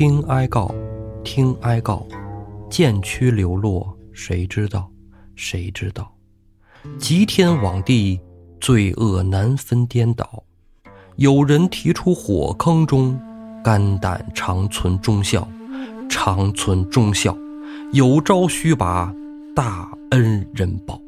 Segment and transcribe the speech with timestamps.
[0.00, 0.74] 听哀告，
[1.22, 2.06] 听哀告，
[2.70, 4.90] 剑躯流落，谁知道？
[5.36, 6.10] 谁知道？
[6.98, 8.18] 极天罔地，
[8.62, 10.42] 罪恶难分颠倒。
[11.16, 13.20] 有人提出火坑中，
[13.62, 15.46] 肝胆长存忠孝，
[16.08, 17.36] 长存忠孝。
[17.92, 19.14] 有朝须把
[19.54, 20.98] 大恩人报。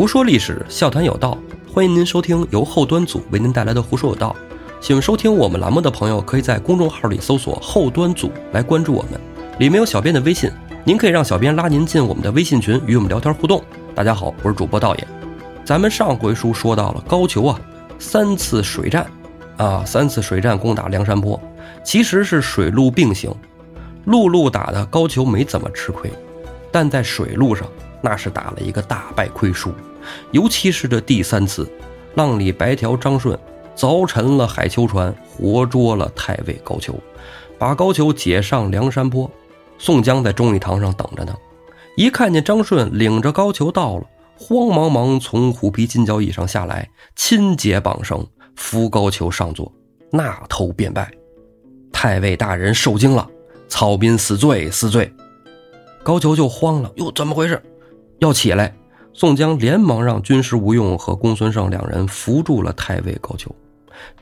[0.00, 1.36] 胡说历史，笑谈有道，
[1.70, 4.34] 欢迎您收听由后端组为您带来的《胡说有道》。
[4.82, 9.20] 喜欢收听我们栏目的朋友，可以在公众号里搜索“后端组”来关注我们，
[9.58, 10.50] 里面有小编的微信，
[10.84, 13.62] 您可以让小编拉您进我们的微信群，与我们聊天互动。
[13.94, 15.06] 大家好，我是主播道爷。
[15.66, 17.60] 咱们上回书说到了高俅啊，
[17.98, 19.06] 三次水战，
[19.58, 21.38] 啊，三次水战攻打梁山泊，
[21.84, 23.30] 其实是水陆并行，
[24.06, 26.10] 陆路打的高俅没怎么吃亏，
[26.72, 27.68] 但在水路上
[28.00, 29.70] 那是打了一个大败亏输。
[30.32, 31.70] 尤其是这第三次，
[32.14, 33.38] 浪里白条张顺
[33.76, 36.94] 凿沉了海丘船，活捉了太尉高俅，
[37.58, 39.30] 把高俅解上梁山坡。
[39.78, 41.34] 宋江在忠义堂上等着呢，
[41.96, 44.04] 一看见张顺领着高俅到了，
[44.36, 49.72] 慌忙忙从虎皮金交椅上下来，亲解绑绳，扶高俅上座，
[50.10, 51.10] 纳头便拜
[51.90, 53.26] ：“太尉大人受惊了，
[53.68, 55.10] 草民死罪，死罪。”
[56.04, 57.62] 高俅就慌了，哟，怎么回事？
[58.18, 58.74] 要起来。
[59.12, 63.48] 宋江连忙让军师吴用和公孙胜两人扶住了太尉高俅，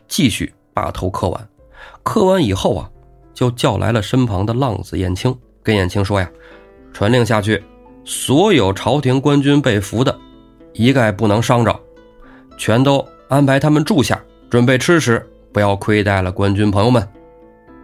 [0.09, 1.49] 继续把头磕完。
[2.03, 2.91] 磕完以后啊，
[3.35, 6.31] 就叫来了身旁的浪子燕青，跟燕青说呀
[6.93, 7.63] ：“传令下去，
[8.05, 10.19] 所有朝廷官军被俘的，
[10.73, 11.81] 一概不能伤着，
[12.57, 17.07] 全都安排他们住下，准备吃食，不要亏待了官军朋友们。”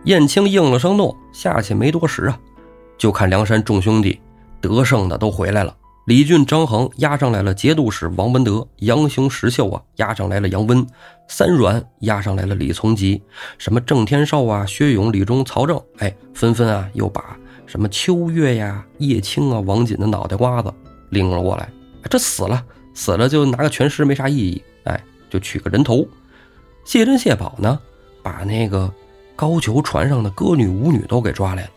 [0.07, 2.41] 燕青应了声诺，下去没多时啊，
[2.99, 4.21] 就看梁山众兄弟
[4.61, 5.75] 得胜的都回来了。
[6.04, 10.87] 李俊、张衡押上来了节度使王文德，杨雄、石秀啊押上来了杨温，
[11.28, 13.22] 三阮押上来了李从吉，
[13.56, 17.34] 什么郑天寿啊、薛勇、李忠、曹正，哎，纷纷啊又把
[17.65, 20.70] 什么秋月呀、叶青啊、王锦的脑袋瓜子
[21.09, 21.70] 拎了过来。
[22.10, 26.06] 这死了，死了就拿个全尸没啥意义，哎，就取个人头。
[26.84, 27.81] 谢珍、谢宝呢，
[28.22, 28.92] 把那个
[29.34, 31.71] 高俅船上的歌女舞女都给抓来了。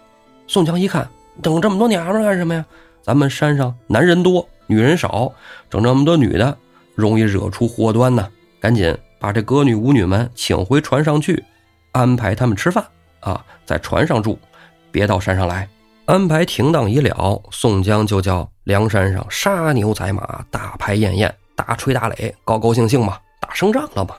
[0.47, 1.07] 宋江一看，
[1.41, 2.65] 等这么多娘们干什么呀？
[3.07, 5.31] 咱们山上男人多，女人少，
[5.69, 6.57] 整这么多女的，
[6.93, 8.27] 容易惹出祸端呢。
[8.59, 11.41] 赶紧把这歌女舞女们请回船上去，
[11.93, 12.85] 安排他们吃饭
[13.21, 14.37] 啊，在船上住，
[14.91, 15.69] 别到山上来。
[16.03, 24.15] 安排停当已了，宋江就叫梁山上杀牛宰马，大排宴宴，大吹大擂，高高兴兴嘛，打胜仗了嘛。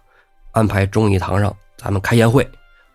[0.52, 2.48] 安排忠义堂上咱们开宴会，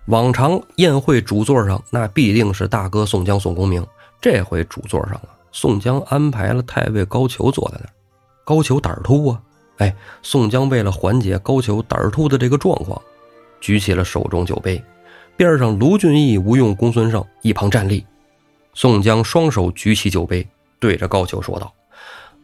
[0.08, 3.86] 往常宴会主座上那必定是大哥宋江、宋公明，
[4.20, 5.30] 这回主座上啊。
[5.54, 7.94] 宋江安排了太尉高俅坐在那儿，
[8.44, 9.42] 高俅胆儿突啊！
[9.78, 13.00] 哎，宋江为了缓解高俅胆儿突的这个状况，
[13.62, 14.84] 举起了手中酒杯，
[15.38, 18.04] 边上卢俊义、吴用、公孙胜一旁站立。
[18.74, 20.46] 宋江双手举起酒杯，
[20.80, 21.72] 对着高俅说道：“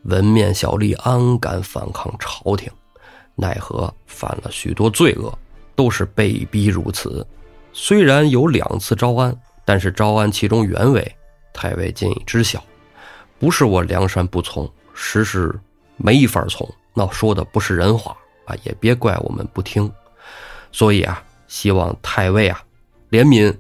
[0.06, 2.72] 文面小吏安敢反抗朝廷？
[3.36, 5.36] 奈何犯了许多罪恶，
[5.76, 7.26] 都是被逼如此。
[7.74, 11.16] 虽然有两次招安，但是招安其中原委，
[11.52, 12.64] 太尉今已知晓。”
[13.40, 15.58] 不是我梁山不从，实是
[15.98, 16.70] 没法从。
[16.94, 19.90] 那说的不是人话啊，也别怪我们不听。
[20.72, 22.62] 所以啊，希望太尉啊
[23.10, 23.56] 怜悯，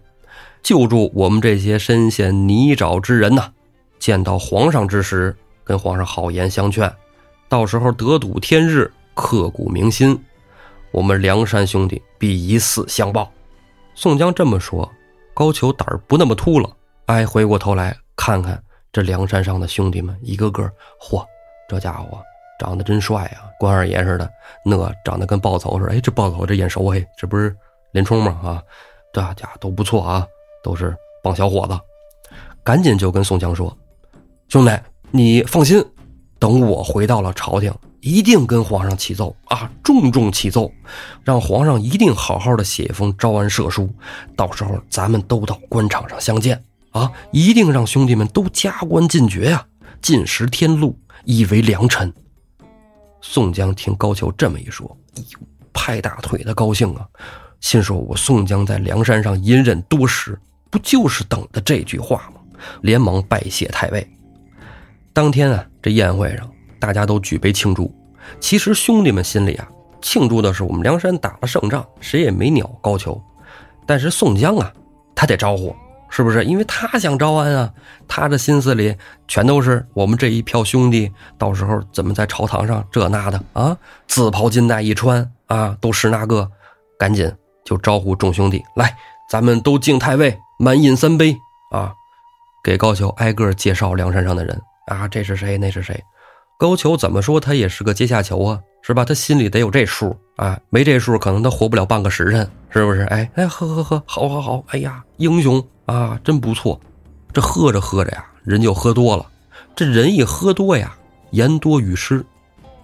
[0.61, 3.51] 救助我们这些身陷泥沼之人呐。
[3.97, 6.93] 见到皇上之时，跟皇上好言相劝，
[7.47, 10.19] 到时候得睹天日，刻骨铭心。
[10.91, 13.31] 我们梁山兄弟必以死相报。
[13.95, 14.91] 宋江这么说，
[15.33, 16.69] 高俅胆儿不那么突了。
[17.05, 18.61] 哎，回过头来看看。
[18.91, 20.63] 这梁山上的兄弟们一个个，
[20.99, 21.23] 嚯，
[21.67, 22.19] 这家伙
[22.57, 24.29] 长得真帅啊，关二爷似的，
[24.65, 24.75] 那
[25.05, 25.93] 长得跟豹头似的。
[25.93, 27.55] 哎，这豹头这眼熟嘿，这不是
[27.91, 28.39] 林冲吗？
[28.43, 28.63] 啊，
[29.13, 30.25] 大家都不错啊，
[30.63, 31.79] 都是棒小伙子。
[32.63, 33.75] 赶紧就跟宋江说
[34.49, 34.71] ：“兄弟，
[35.11, 35.83] 你放心，
[36.37, 40.71] 等我回到了朝廷，一定跟皇上启奏啊，重重启奏，
[41.23, 43.89] 让皇上一定好好的写一封招安赦书，
[44.35, 47.11] 到时候咱们都到官场上相见。”啊！
[47.31, 49.65] 一定让兄弟们都加官进爵呀，
[50.01, 52.13] 进食天禄，以为良臣。
[53.21, 55.39] 宋江听高俅这么一说，哎呦，
[55.73, 57.05] 拍大腿的高兴啊！
[57.61, 60.39] 心说：“我宋江在梁山上隐忍多时，
[60.69, 62.39] 不就是等的这句话吗？”
[62.81, 64.09] 连忙拜谢太尉。
[65.11, 66.49] 当天啊，这宴会上
[66.79, 67.93] 大家都举杯庆祝。
[68.39, 69.67] 其实兄弟们心里啊，
[70.01, 73.21] 庆祝的是我们梁山打了胜仗，谁也没鸟高俅。
[73.85, 74.71] 但是宋江啊，
[75.13, 75.75] 他得招呼，
[76.09, 76.43] 是不是？
[76.43, 77.71] 因为他想招安啊，
[78.07, 78.95] 他的心思里
[79.27, 83.77] 全都是我们这一票兄弟，到时候怎么在朝堂上这那的啊？
[84.07, 86.49] 紫袍金带一穿啊，都是那个，
[86.97, 87.31] 赶紧
[87.63, 88.95] 就招呼众兄弟来，
[89.29, 91.37] 咱们都敬太尉，满饮三杯
[91.71, 91.93] 啊！
[92.63, 95.57] 给高俅挨个介绍梁山上的人啊，这是谁？
[95.57, 96.03] 那是谁？
[96.59, 97.39] 高俅怎么说？
[97.39, 99.05] 他也是个阶下囚啊，是吧？
[99.05, 103.03] 他心里得有这数啊，没这数，可能他活不了半个时辰，是不是？
[103.03, 106.77] 哎哎，喝喝喝，好好好，哎呀，英雄啊，真不错。
[107.31, 109.25] 这喝着喝着呀，人就喝多了。
[109.73, 110.93] 这人一喝多呀，
[111.31, 112.21] 言多语失。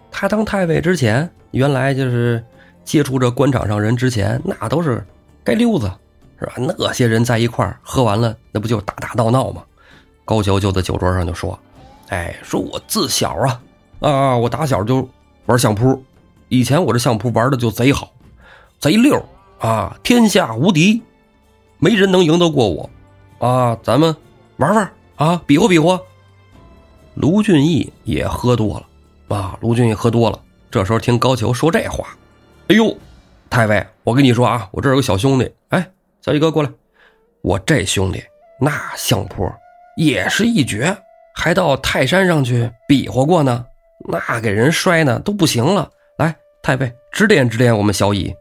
[0.09, 2.41] 他当太尉之前，原来就是
[2.85, 5.05] 接触这官场上人之前，那都是
[5.45, 5.91] 街溜子，
[6.39, 6.53] 是吧？
[6.57, 9.61] 那些人在一块儿喝完了，那不就打打闹闹吗？
[10.23, 11.59] 高俅就在酒桌上就说
[12.09, 13.61] ：“哎，说我自小啊。”
[14.01, 14.37] 啊！
[14.37, 15.07] 我打小就
[15.45, 16.03] 玩相扑，
[16.49, 18.11] 以前我这相扑玩的就贼好，
[18.77, 19.25] 贼溜
[19.57, 19.97] 啊！
[20.03, 21.01] 天下无敌，
[21.79, 22.89] 没人能赢得过我
[23.39, 23.75] 啊！
[23.81, 24.15] 咱们
[24.57, 25.99] 玩玩啊，比划比划。
[27.15, 29.57] 卢俊义也喝多了啊！
[29.61, 32.15] 卢俊义喝多了，这时候听高俅说这话，
[32.67, 32.95] 哎呦，
[33.49, 35.89] 太尉，我跟你说啊，我这有个小兄弟，哎，
[36.21, 36.69] 小义哥过来，
[37.41, 38.21] 我这兄弟
[38.59, 39.49] 那相扑
[39.95, 40.95] 也是一绝，
[41.35, 43.65] 还到泰山上去比划过呢。
[44.07, 48.33] 那给人摔呢都不行了，来，太尉指点指点我们小乙。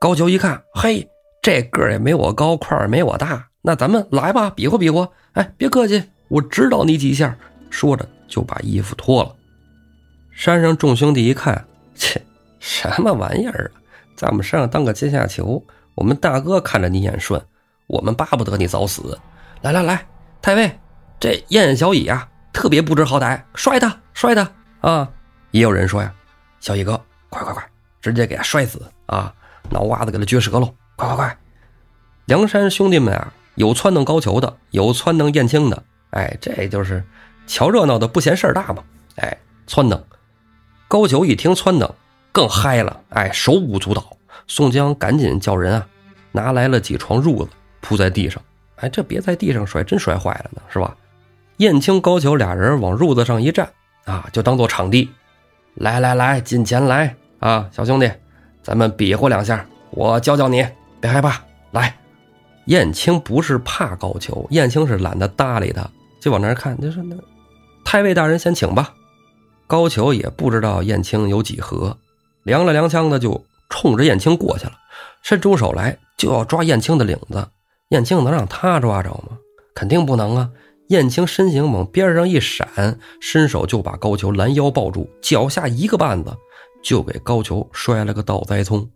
[0.00, 1.08] 高俅一看，嘿，
[1.40, 5.08] 这个也没我高，块儿没我大，那咱们来吧，比划比划。
[5.32, 7.36] 哎，别客气，我指导你几下。
[7.70, 9.34] 说着就把衣服脱了。
[10.30, 11.64] 山上众兄弟一看，
[11.94, 12.20] 切，
[12.58, 13.80] 什么玩意儿啊，
[14.16, 15.62] 在我们山上当个阶下囚，
[15.94, 17.40] 我们大哥看着你眼顺，
[17.86, 19.18] 我们巴不得你早死。
[19.62, 20.06] 来来来，
[20.40, 20.70] 太尉，
[21.22, 24.50] 这燕小乙啊，特别不知好歹，摔他，摔他。
[24.80, 25.08] 啊，
[25.52, 26.12] 也有人说呀，
[26.58, 27.64] 小乙哥，快快快，
[28.00, 29.32] 直接给他摔死啊！
[29.70, 30.74] 脑瓜子给他撅折喽！
[30.96, 31.38] 快快快！
[32.24, 35.80] 梁山兄弟们啊，有撺弄高俅的，有撺弄燕青的，
[36.10, 37.04] 哎，这就是
[37.46, 38.82] 瞧热闹的不嫌事儿大嘛！
[39.14, 39.38] 哎，
[39.68, 40.04] 撺弄
[40.88, 41.94] 高俅一听撺弄，
[42.32, 44.16] 更嗨了，哎，手舞足蹈。
[44.48, 45.86] 宋江赶紧叫人啊，
[46.32, 48.42] 拿来了几床褥子铺在地上，
[48.74, 50.92] 哎，这别在地上摔，真摔坏了呢，是吧？
[51.62, 53.70] 燕青、高俅俩人往褥子上一站。
[54.04, 55.08] 啊，就当做场地，
[55.74, 58.10] 来来来，进前来啊，小兄弟，
[58.64, 60.66] 咱们比划两下，我教教你，
[61.00, 61.40] 别害怕。
[61.70, 61.96] 来，
[62.64, 65.88] 燕青不是怕高俅，燕青是懒得搭理他，
[66.20, 67.14] 就往那儿看，就说那
[67.84, 68.92] 太尉大人先请吧。
[69.68, 71.96] 高俅也不知道燕青有几何，
[72.44, 74.72] 踉了踉跄的就冲着燕青过去了，
[75.22, 77.46] 伸出手来就要抓燕青的领子。
[77.90, 79.38] 燕青能让他抓着吗？
[79.76, 80.50] 肯定不能啊。
[80.88, 86.36] 燕青身形往边上一闪，伸手就把高俅拦腰抱住，脚下一个绊子，
[86.82, 88.86] 就给高俅摔了个倒栽葱。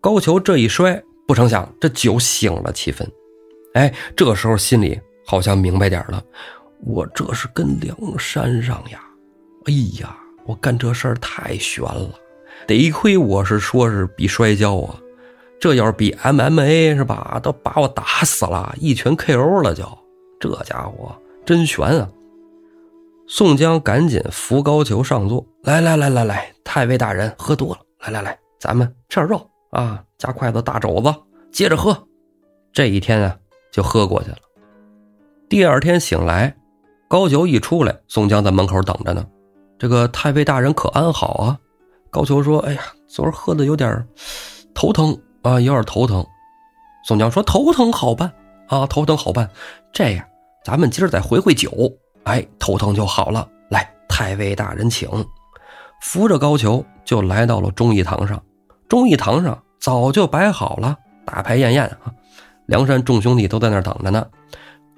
[0.00, 3.10] 高俅这一摔，不成想这酒醒了七分。
[3.74, 6.22] 哎，这时候心里好像明白点了，
[6.84, 9.00] 我这是跟梁山上呀，
[9.64, 10.14] 哎呀，
[10.44, 12.10] 我干这事儿太悬了。
[12.66, 15.00] 得亏我是说是比摔跤啊，
[15.58, 20.01] 这要是比 MMA 是吧，都把我打死了，一拳 KO 了就。
[20.50, 21.14] 这家伙。
[21.44, 22.08] 真悬啊！
[23.26, 31.12] 宋江赶紧扶高俅上座，来来来来来，太尉大人喝多了，来来来，咱们吃点肉啊，夹筷子大肘子，
[31.50, 31.96] 接着喝。
[32.72, 33.36] 这一天啊，
[33.72, 34.36] 就喝过去了。
[35.48, 36.54] 第二天醒来，
[37.08, 39.26] 高俅一出来，宋江在门口等着呢。
[39.78, 41.58] 这个太尉大人可安好啊？
[42.10, 44.06] 高俅说：“哎呀，昨儿喝的有点
[44.74, 46.24] 头疼啊，有点头疼。”
[47.04, 48.32] 宋江说：“头疼好办
[48.68, 49.50] 啊，头疼好办，
[49.92, 50.24] 这样。”
[50.64, 51.70] 咱们今儿再回回酒，
[52.24, 53.48] 哎，头疼就好了。
[53.70, 55.08] 来，太尉大人请。
[56.02, 58.42] 扶着高俅就来到了忠义堂上。
[58.88, 62.12] 忠义堂上早就摆好了大排宴宴啊，
[62.66, 64.26] 梁山众兄弟都在那儿等着呢。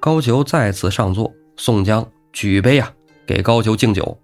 [0.00, 2.92] 高俅再次上座，宋江举杯啊，
[3.26, 4.18] 给高俅敬酒。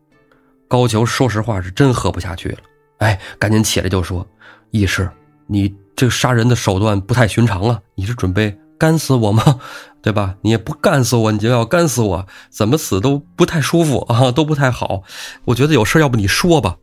[0.68, 2.58] 高俅说实话是真喝不下去了，
[2.98, 4.26] 哎，赶紧起来就说
[4.70, 5.10] ：“义士，
[5.46, 9.60] 你这杀人的手段不太寻常啊，你是准备？”干死我吗？
[10.00, 10.34] 对吧？
[10.40, 15.02] 你也不干死我，你就要干死我，怎么死都不太舒服 啊，都不太好。
[15.44, 16.78] 我觉得有事要不你说吧。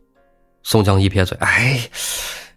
[0.62, 1.80] 宋江一撇嘴，哎，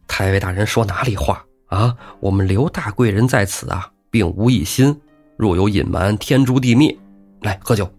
[0.08, 1.96] 太尉大人说哪里话啊？
[2.20, 4.96] 我们刘大贵人在此啊，并无一心，
[5.36, 6.96] 若有隐瞒，天诛地灭。
[7.42, 7.92] 来喝酒。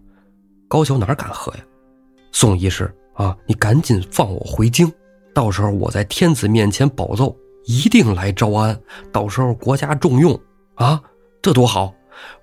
[0.69, 1.59] 高俅哪敢喝呀？
[2.31, 4.89] 宋医师啊，你赶紧放我回京，
[5.35, 7.35] 到时候我在天子面前保奏，
[7.65, 8.79] 一定来招安。
[9.11, 10.39] 到时候国家重用
[10.75, 11.01] 啊。
[11.43, 11.93] 这多好！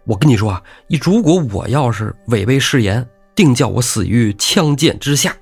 [0.05, 0.63] 我跟你说啊，
[1.03, 5.35] 如果我要是违背誓言，定叫我死于枪剑之下。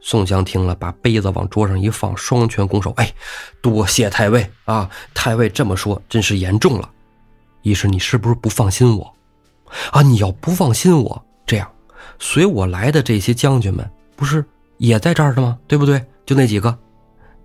[0.00, 3.14] 宋江听了，把杯子往桌上一放，双拳拱手：“哎，
[3.62, 4.90] 多谢太尉啊！
[5.14, 6.90] 太尉这么说，真是言重了。
[7.62, 9.14] 一是你是不是不放心我？
[9.92, 11.70] 啊，你要不放心我，这样，
[12.18, 14.44] 随我来的这些将军们，不是
[14.78, 15.56] 也在这儿的吗？
[15.68, 16.04] 对不对？
[16.26, 16.76] 就那几个，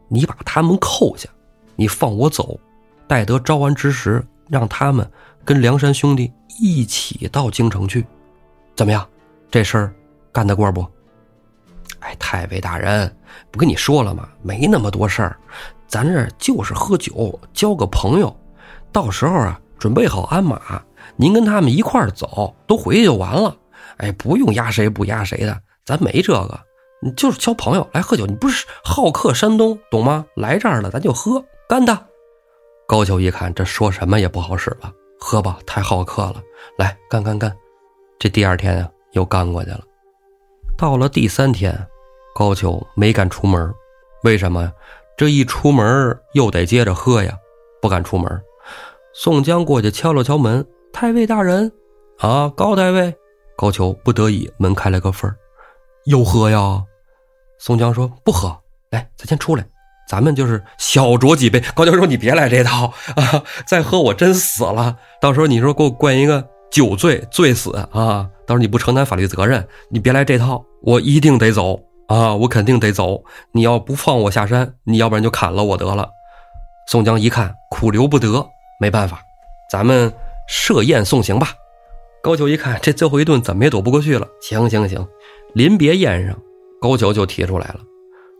[0.07, 1.29] 你把他们扣下，
[1.75, 2.59] 你放我走，
[3.07, 5.09] 待得招安之时，让他们
[5.45, 8.05] 跟梁山兄弟一起到京城去，
[8.75, 9.07] 怎么样？
[9.49, 9.93] 这事儿
[10.31, 10.85] 干得过不？”
[11.99, 13.11] 哎，太尉大人，
[13.49, 14.29] 不跟你说了吗？
[14.43, 15.37] 没那么多事儿，
[15.87, 18.35] 咱这就是喝酒，交个朋友。
[18.91, 20.81] 到时候啊，准备好鞍马，
[21.15, 23.55] 您跟他们一块儿走，都回去就完了。
[23.97, 26.59] 哎，不用压谁不压谁的，咱没这个，
[27.15, 28.25] 就是交朋友来喝酒。
[28.27, 30.25] 你不是好客山东，懂吗？
[30.35, 32.06] 来这儿了，咱就喝，干的。
[32.87, 34.89] 高俅一看，这说什么也不好使了，
[35.19, 36.41] 喝吧，太好客了，
[36.77, 37.53] 来干干干。
[38.17, 39.81] 这第二天啊，又干过去了。
[40.77, 41.77] 到了第三天，
[42.33, 43.73] 高俅没敢出门，
[44.23, 44.71] 为什么呀？
[45.17, 47.37] 这一出门又得接着喝呀，
[47.81, 48.41] 不敢出门。
[49.13, 51.69] 宋江过去敲了敲门：“太尉大人，
[52.19, 53.13] 啊，高太尉。”
[53.57, 55.29] 高俅不得已，门开了个缝
[56.05, 56.81] 又喝呀？
[57.59, 58.57] 宋江说：“不喝，
[58.91, 59.67] 来，咱先出来，
[60.07, 64.95] 咱们就是小酌几杯。”高俅说：“你别来这套啊，再喝我真死了。
[65.21, 68.29] 到时候你说给我灌一个酒醉，醉死啊！
[68.45, 72.35] 到时候你不承担法律责任，你别来这套。”我一定得走啊！
[72.35, 73.23] 我肯定得走。
[73.51, 76.07] 你要不放我下山，你要不然就砍了我得了。
[76.89, 78.47] 宋江一看苦留不得，
[78.79, 79.19] 没办法，
[79.69, 80.13] 咱们
[80.47, 81.49] 设宴送行吧。
[82.23, 84.27] 高俅一看这最后一顿怎么也躲不过去了。
[84.39, 85.05] 行行行，
[85.53, 86.37] 临别宴上，
[86.79, 87.79] 高俅就提出来了，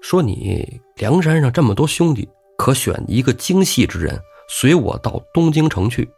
[0.02, 2.28] 说你梁山上这么多兄弟，
[2.58, 6.10] 可选一个精细之人，随我到东京城去，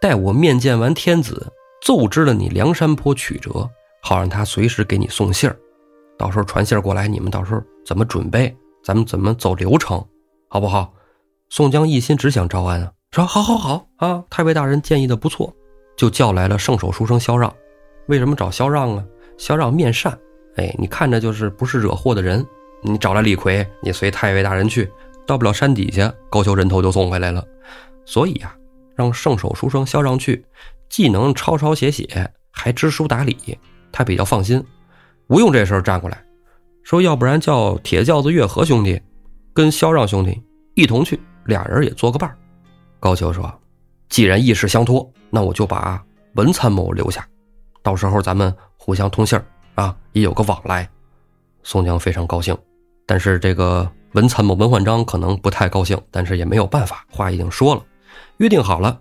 [0.00, 3.68] 待我面见完天子，奏知了你梁山坡曲折。
[4.04, 5.56] 好让他随时给你送信儿，
[6.18, 8.54] 到时候传信儿过来，你们到时候怎么准备？
[8.82, 10.04] 咱们怎么走流程，
[10.48, 10.92] 好不好？
[11.50, 14.24] 宋江一心只想招安啊，说好好好啊！
[14.28, 15.54] 太尉大人建议的不错，
[15.96, 17.54] 就叫来了圣手书生萧让。
[18.08, 19.04] 为什么找萧让啊？
[19.38, 20.18] 萧让面善，
[20.56, 22.44] 哎，你看着就是不是惹祸的人。
[22.82, 24.90] 你找来李逵，你随太尉大人去，
[25.26, 27.44] 到不了山底下，高俅人头就送回来了。
[28.04, 28.54] 所以啊，
[28.96, 30.44] 让圣手书生萧让去，
[30.88, 33.58] 既能抄抄写写，还知书达理。
[33.92, 34.64] 他比较放心，
[35.28, 36.24] 吴用这时候站过来，
[36.82, 39.00] 说：“要不然叫铁轿子月和兄弟，
[39.52, 40.42] 跟萧让兄弟
[40.74, 42.34] 一同去，俩人也做个伴
[42.98, 43.52] 高俅说
[44.08, 46.02] ：“既然意事相托，那我就把
[46.34, 47.24] 文参谋留下，
[47.82, 49.38] 到时候咱们互相通信
[49.74, 50.88] 啊，也有个往来。”
[51.62, 52.56] 宋江非常高兴，
[53.06, 57.82] 但是这个文参谋文焕章可能不太高兴，但是也没有办法，话已经说了，
[58.38, 59.00] 约定好了，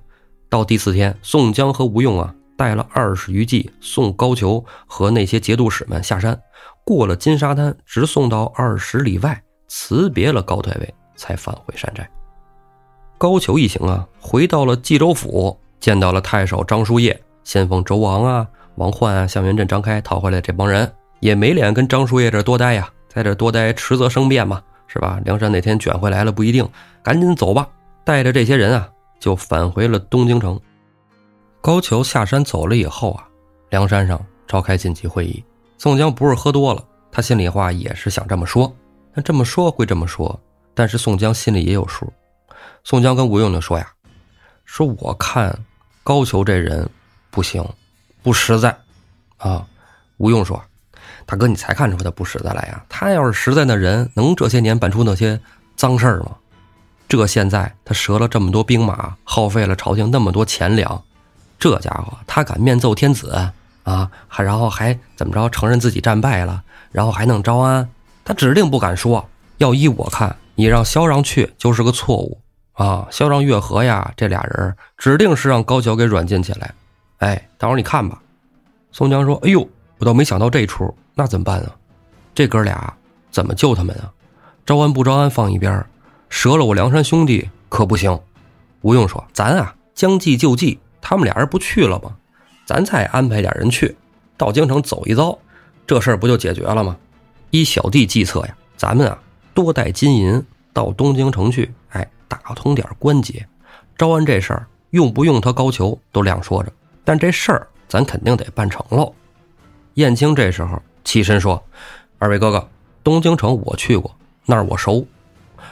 [0.50, 2.34] 到第四天，宋江和吴用啊。
[2.58, 6.40] 带了二十余骑，送高俅和那些节度使们下山，
[6.86, 12.08] 过了金沙滩，直送到二十里外，辞别了高太尉，才返回山寨。
[13.18, 25.20] 高俅一行啊，回到了冀州府，见到了太守张叔夜、先锋周王啊、王焕啊、向元镇、张开逃回来这帮人，也没脸跟张叔夜这多待呀，在这多待，迟则生变嘛，是吧？
[25.26, 26.66] 梁山哪天卷回来了不一定，
[27.04, 27.68] 赶紧走吧，
[28.06, 28.90] 带着这些人啊，
[29.20, 30.58] 就返回了东京城。
[31.60, 33.28] 高俅下山走了以后啊，
[33.70, 35.44] 梁山上召开紧急会议。
[35.78, 38.74] 宋江不是喝多了，他心里话也是想这么说。
[39.14, 40.40] 那这么说会这么说，
[40.74, 42.12] 但是宋江心里也有数。
[42.86, 43.92] 宋江跟吴用就说呀
[44.64, 45.54] ：“说我看
[46.02, 46.90] 高俅这人
[47.30, 47.62] 不行，
[48.24, 48.74] 不实在
[49.36, 49.68] 啊。”
[50.16, 50.64] 吴用说
[51.26, 52.84] ：“大哥，你才看出他不实在来呀？
[52.90, 55.40] 他要是实在的人，能这些年办出那些
[55.76, 56.32] 脏事儿吗？
[57.08, 61.02] 这现在他折了这么多兵马，耗费了朝廷那么多钱粮。”
[61.60, 63.32] 这家伙，他敢面奏天子
[63.84, 67.88] 啊，还然后还怎么着承认自己战败了，然后还弄招安，
[68.24, 69.28] 他指定不敢说。
[69.58, 72.42] 要依我看，你让萧让去就是个错误
[72.74, 73.08] 啊。
[73.12, 76.74] 萧让、月和呀，这俩人指定是让高俅给软禁起来。
[77.20, 78.20] 哎，到时候你看吧。
[78.92, 81.76] 宋江说：“哎呦，我倒没想到这出，那怎么办啊？
[82.34, 82.94] 这哥俩
[83.30, 84.12] 怎么救他们啊？
[84.66, 85.86] 招安不招安放一边，
[86.30, 88.20] 折了我梁山兄弟可不行。”
[88.82, 92.16] 吴用说：“咱啊，将计就计。”他们俩人不去了吗？
[92.64, 93.96] 咱再安排点人去，
[94.38, 95.38] 到京城走一遭，
[95.88, 96.96] 这事儿不就解决了吗？
[97.50, 99.20] 依小弟计策呀，咱们啊
[99.54, 100.42] 多带金银
[100.72, 103.46] 到东京城去，哎，打通点关节。
[103.98, 106.72] 招安这事儿用不用他高俅都两说着，
[107.04, 109.14] 但这事儿咱肯定得办成喽。
[109.96, 111.64] 燕青这时候起身说
[112.20, 112.68] ：“二位哥哥，
[113.04, 114.16] 东京城我去过，
[114.46, 115.06] 那儿我熟，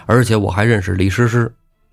[0.05, 1.51] 而且我还认识李师师，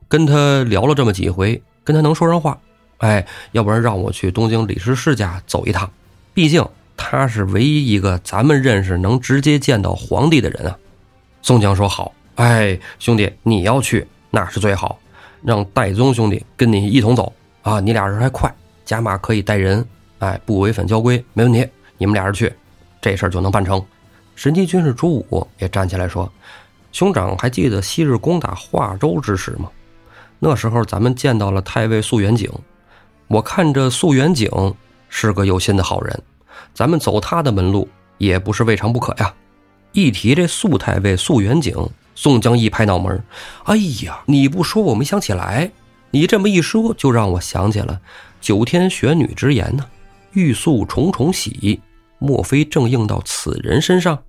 [0.08, 2.58] 跟他聊了这么几回，跟他能说上话。”
[2.98, 5.90] 哎，要不然让我去东京李师师家走一趟，
[6.32, 6.66] 毕竟
[6.96, 10.78] 他是唯一一个咱们认识能直接见到皇帝的人啊。
[11.42, 14.98] 宋江说：“好，哎，兄弟，你要去那是最好，
[15.42, 17.80] 让戴宗兄弟跟你一同走啊。
[17.80, 18.50] 你俩人还快，
[18.86, 19.86] 加马可以带人，
[20.20, 21.68] 哎，不违反交规，没问题。
[21.98, 22.50] 你们俩人去，
[23.06, 23.80] 这事儿就能办成。”
[24.34, 26.30] 神机军师朱武也站起来说
[26.90, 29.70] ：“兄长还记得昔日攻打华州之时吗？
[30.38, 32.50] 那时候咱们见到了太尉素元景，
[33.28, 34.50] 我看着素元景
[35.08, 36.22] 是个有心的好人，
[36.74, 39.32] 咱们走他的门路也不是未尝不可呀。”
[39.92, 41.74] 一提这素太尉素元景，
[42.14, 43.24] 宋江一拍脑门
[43.64, 45.70] ：“哎呀，你不说我没想起来，
[46.10, 47.98] 你这么一说，就让我想起了
[48.40, 49.86] 九天玄女之言呢，
[50.32, 51.80] 欲诉重重喜。”
[52.18, 54.22] 莫非正应到此人身上？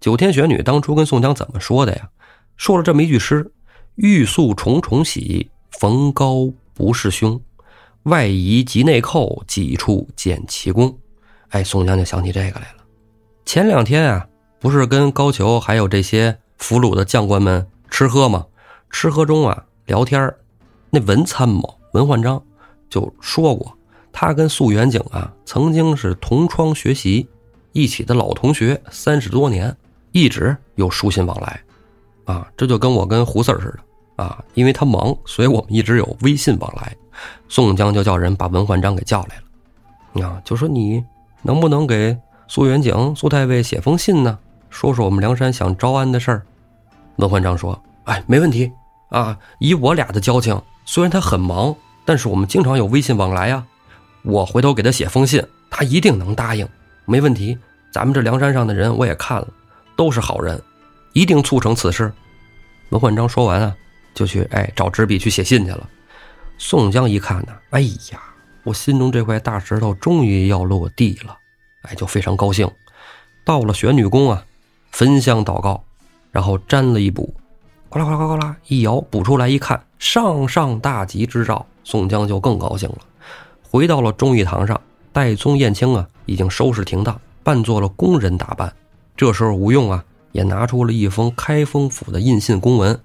[0.00, 2.10] 九天玄女当初跟宋江怎么说的呀？
[2.56, 3.52] 说了这么一句诗
[3.96, 7.40] ：“欲诉重重喜，逢高不是凶，
[8.04, 10.98] 外移及内扣，几处见奇功。”
[11.50, 12.84] 哎，宋江就想起这个来了。
[13.44, 14.26] 前两天啊，
[14.60, 18.46] 不是跟高俅还有这些俘虏的将官们吃喝吗？
[18.90, 20.32] 吃喝中啊，聊天
[20.90, 22.42] 那文参谋文焕章
[22.88, 23.76] 就说过。
[24.16, 27.28] 他跟素元景啊，曾经是同窗学习，
[27.72, 29.76] 一起的老同学，三十多年，
[30.12, 31.60] 一直有书信往来，
[32.24, 33.66] 啊，这就跟我跟胡四儿似
[34.16, 36.96] 的，啊，因为他忙，所以我们一直有微信往来。
[37.48, 41.04] 宋江就叫人把文焕章给叫来了，啊，就说你
[41.42, 42.16] 能不能给
[42.46, 44.38] 素元景、苏太尉写封信呢？
[44.70, 46.46] 说说我们梁山想招安的事儿。
[47.16, 48.70] 文焕章说：“哎，没问题，
[49.08, 53.64] 啊，以我俩的交情，虽然他很忙，但是我们经常有微信往来呀。”
[54.24, 56.66] 我回头给他写封信，他一定能答应，
[57.04, 57.56] 没问题。
[57.92, 59.46] 咱们这梁山上的人我也看了，
[59.96, 60.60] 都是好人，
[61.12, 62.10] 一定促成此事。
[62.88, 63.76] 文焕章说完啊，
[64.14, 65.88] 就去哎找纸笔去写信去了。
[66.56, 68.20] 宋江一看呢，哎呀，
[68.62, 71.36] 我心中这块大石头终于要落地了，
[71.82, 72.68] 哎，就非常高兴。
[73.44, 74.44] 到了玄女宫啊，
[74.90, 75.84] 焚香祷告，
[76.32, 77.34] 然后沾了一补，
[77.90, 82.98] 哗啦哗啦哗啦一摇，补出来一看，上上大吉之兆，宋江就更高兴了。
[83.74, 84.80] 回到了忠义堂上，
[85.12, 88.72] 戴宗、燕青啊，已经收拾停当，扮作了工人打扮。
[89.16, 92.96] 这时候，吴用啊，也拿出了一封开封府的印信公文。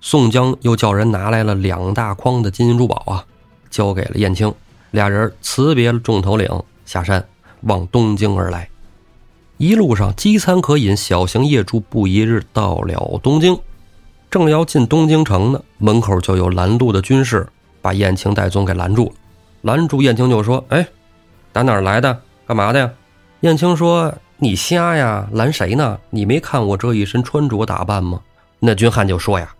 [0.00, 3.24] 宋江又叫人拿来了两大筐的金银珠宝啊，
[3.70, 4.52] 交给了燕青。
[4.90, 6.50] 俩人辞别了众头领，
[6.84, 7.24] 下山
[7.60, 8.68] 往东京而来。
[9.58, 13.56] 一路上饥餐可饮，小行夜住，不一日到了东京。
[14.28, 17.46] 正要进东京城呢，门口就有拦路的军士
[17.80, 19.12] 把燕青、戴宗给拦住了。
[19.66, 20.86] 拦住燕青就说：“哎，
[21.52, 22.20] 打哪儿来的？
[22.46, 22.88] 干嘛的呀？”
[23.42, 25.28] 燕青说：“你瞎呀？
[25.32, 25.98] 拦谁呢？
[26.10, 28.20] 你没看我这一身穿着打扮吗？”
[28.60, 29.52] 那军汉就说：“呀，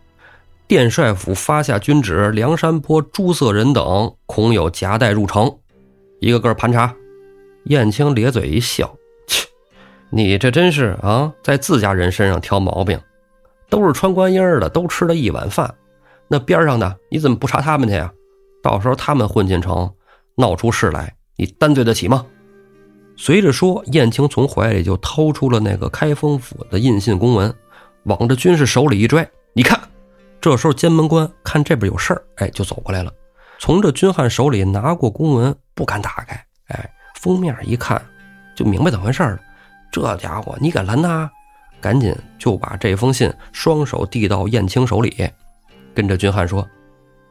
[0.69, 5.53] 殿帅府发下军旨，梁山坡诸色人等恐有夹带入城，
[6.21, 6.95] 一个个盘查。”
[7.67, 8.95] 燕青咧嘴一笑
[9.27, 9.45] ：“切，
[10.11, 12.97] 你这真是啊，在自家人身上挑毛病。
[13.69, 15.75] 都是穿官衣的，都吃了一碗饭，
[16.29, 18.13] 那边上的你怎么不查他们去呀？
[18.67, 19.89] 到时候他们混进城。”
[20.39, 22.27] 闹出事来，你担对得起吗？
[23.17, 27.55] 随着说，燕青从怀里就掏出了那个开封府的印信公文，
[28.03, 29.27] 往这军士手里一拽。
[29.55, 29.81] 你看，
[30.39, 33.11] 这时候监门官看这边有事儿，哎，就走过来了，
[33.59, 36.45] 从这军汉手里拿过公文，不敢打开。
[36.67, 38.05] 哎，封面一看，
[38.55, 39.41] 就明白怎么回事了。
[39.91, 41.31] 这家伙，你敢拦他？
[41.81, 45.27] 赶紧就把这封信双手递到燕青手里，
[45.95, 46.69] 跟着军汉说：“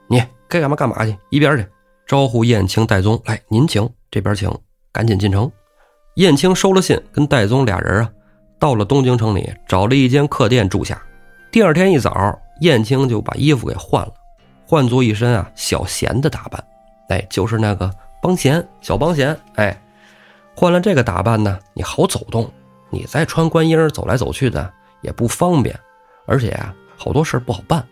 [0.09, 1.65] 你该干嘛干嘛去，一边去。”
[2.07, 4.47] 招呼燕青、戴宗来，您请这边请，
[4.91, 5.51] 赶紧进城。
[6.17, 8.11] 燕青收了信，跟戴宗俩人啊，
[8.59, 11.01] 到了东京城里，找了一间客店住下。
[11.51, 14.13] 第二天一早，燕青就把衣服给换了，
[14.67, 16.63] 换做一身啊小闲的打扮，
[17.09, 19.75] 哎，就是那个帮闲小帮闲，哎，
[20.55, 22.47] 换了这个打扮呢，你好走动，
[22.91, 25.75] 你再穿官衣走来走去的也不方便，
[26.27, 27.83] 而且啊，好多事不好办。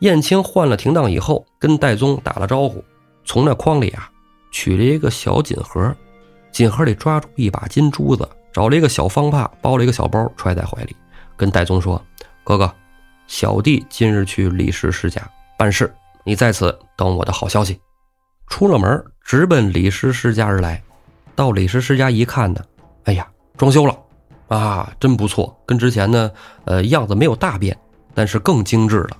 [0.00, 2.84] 燕青换了停当以后，跟戴宗打了招呼。
[3.24, 4.10] 从那筐里啊，
[4.50, 5.94] 取了一个小锦盒，
[6.52, 10.96] 锦盒里抓住一把金珠子，找了一个小方帕，包了一个小包，揣在怀里，
[11.36, 12.02] 跟戴宗说
[12.44, 12.72] ：“哥哥，
[13.26, 15.20] 小弟今日去李师师家
[15.58, 15.92] 办事，
[16.24, 17.78] 你在此等我的好消息。”
[18.48, 20.82] 出了门，直奔李师师家而来。
[21.34, 22.64] 到李师师家一看呢，
[23.04, 23.94] 哎呀，装修了
[24.48, 26.30] 啊，真不错，跟之前呢，
[26.64, 27.76] 呃，样子没有大变，
[28.14, 29.16] 但是更精致了。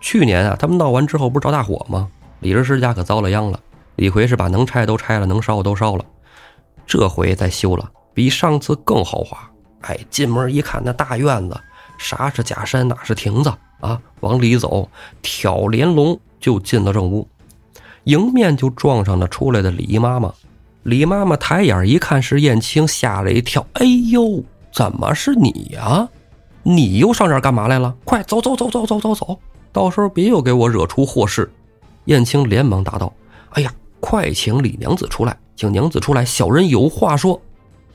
[0.00, 2.08] 去年啊，他们闹完之后不是着大火吗？
[2.40, 3.60] 李师师家可遭了殃了，
[3.96, 6.04] 李逵是把能拆都拆了，能烧都烧了，
[6.86, 9.38] 这回再修了，比上次更豪华。
[9.82, 11.60] 哎，进门一看，那大院子，
[11.98, 14.00] 啥是假山，哪是亭子啊？
[14.20, 14.88] 往里走，
[15.22, 17.28] 挑帘笼就进了正屋，
[18.04, 20.32] 迎面就撞上了出来的李姨妈妈。
[20.82, 23.66] 李妈妈抬眼一看是燕青，吓了一跳。
[23.74, 26.08] 哎呦，怎么是你呀？
[26.62, 27.94] 你又上这儿干嘛来了？
[28.04, 29.38] 快走走走走走走走，
[29.72, 31.50] 到时候别又给我惹出祸事。
[32.06, 33.12] 燕青连忙答道
[33.50, 37.40] ：“哎呀，快请李娘子出来，请娘子出来，小人有话说。”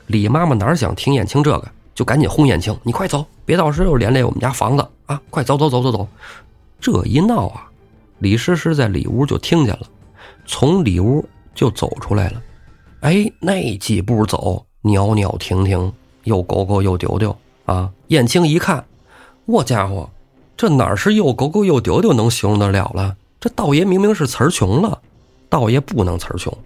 [0.06, 5.20] 李妈妈哪想听燕青这个，就赶紧轰燕青：“你快走，别到时候又连累我们家房子啊！
[5.30, 6.08] 快走走走走走。”
[6.80, 7.68] 这一闹啊，
[8.20, 9.86] 李师师在里屋就听见了，
[10.46, 12.42] 从里屋就走出来了。
[13.00, 15.92] 哎，那几步走，袅袅婷婷，
[16.24, 17.90] 又勾勾又丢丢啊！
[18.08, 18.84] 燕青一看，
[19.44, 20.08] 我家伙，
[20.56, 23.16] 这哪是又勾勾又丢丢能形容得了了？
[23.38, 25.00] 这道爷明明是词儿穷了，
[25.48, 26.56] 道爷不能词儿穷，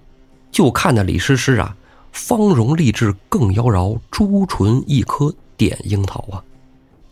[0.52, 1.76] 就看那李师师啊，
[2.12, 6.42] 芳容丽质更妖娆，朱唇一颗点樱桃啊！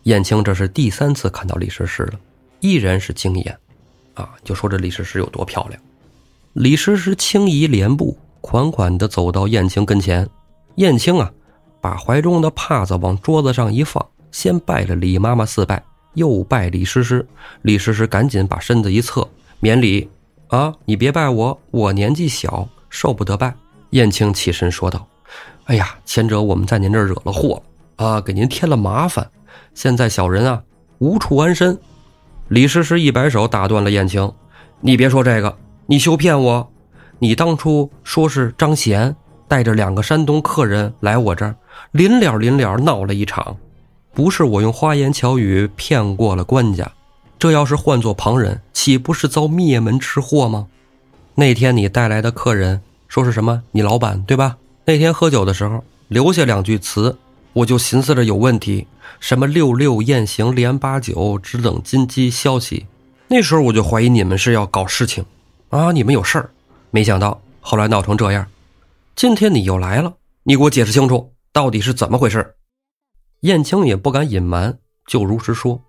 [0.04, 2.12] 燕青这是第三次看到李师师了，
[2.60, 3.58] 依然是惊艳，
[4.14, 5.80] 啊，就说这李师师有多漂亮。
[6.52, 8.16] 李师师轻移莲步。
[8.40, 10.26] 款款地走到燕青跟前，
[10.76, 11.30] 燕青啊，
[11.80, 15.82] 把怀中的帕子往桌子上一放，先拜了李妈妈四拜，
[16.18, 17.26] 又拜李师师。
[17.62, 19.26] 李师师赶紧把身子一侧，
[19.60, 20.10] 免礼。
[20.48, 23.54] 啊，你别拜我，我年纪小，受不得拜。
[23.90, 25.06] 燕青起身说道
[25.64, 27.62] ：“哎呀，前者我们在您这儿惹了祸
[27.96, 29.30] 啊，给您添了麻烦，
[29.74, 30.62] 现在小人啊
[30.98, 31.78] 无处安身。”
[32.48, 34.30] 李师师一摆手打断了燕青
[34.80, 36.70] ：“你别说这个，你休骗我。”
[37.20, 39.14] 你当初说是张贤
[39.48, 41.54] 带着两个山东客人来我这儿，
[41.90, 43.56] 临了临了闹了一场，
[44.18, 46.90] 不是我用花言巧语骗过了官家，
[47.38, 50.66] 这要是换做旁人，岂不是遭灭门之祸吗？
[51.36, 53.62] 那天你带来的客人说是什么？
[53.70, 54.56] 你老板对吧？
[54.86, 57.16] 那天喝酒的时候留下两句词，
[57.52, 58.88] 我就寻思着有问题，
[59.20, 62.86] 什么六六雁行连八九，只等金鸡消息。
[63.28, 65.24] 那时候我就怀疑你们是要搞事情，
[65.68, 66.50] 啊，你们有事儿。
[66.90, 68.44] 没想到后来闹成这样，
[69.14, 72.56] 今天你又来了，你给我解释清楚，到底是怎么回事？
[73.40, 75.80] 燕青也不敢隐瞒，就如实说：“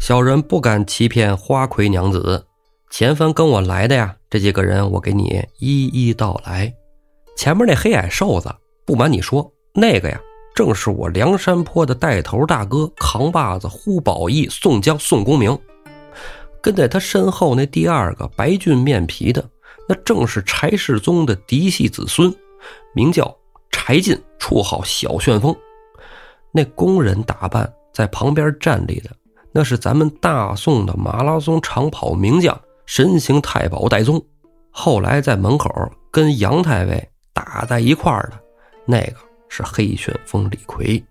[0.00, 2.46] 小人不敢欺骗花魁娘子，
[2.90, 6.72] 前番跟我来的呀，这几个人我给你一一道来。
[7.36, 8.54] 前面那黑矮瘦子，
[8.84, 10.20] 不瞒你说，那个呀，
[10.54, 15.58] 正是我梁山坡的带头大哥，扛把子呼保义宋江宋公明。
[16.62, 19.44] 跟在他身后那第二个白俊面皮的。”
[19.88, 22.34] 那正是柴世宗的嫡系子孙，
[22.92, 23.36] 名叫
[23.70, 25.54] 柴进，绰号小旋风。
[26.56, 29.10] 那工人打扮在旁边站立的，
[29.52, 34.18] 那是咱们大宋的马拉松长跑名将神行太保戴宗。
[34.70, 35.70] 后来在门口
[36.10, 38.40] 跟杨太尉打在一块儿的，
[38.86, 39.16] 那个
[39.50, 41.04] 是黑旋风李逵。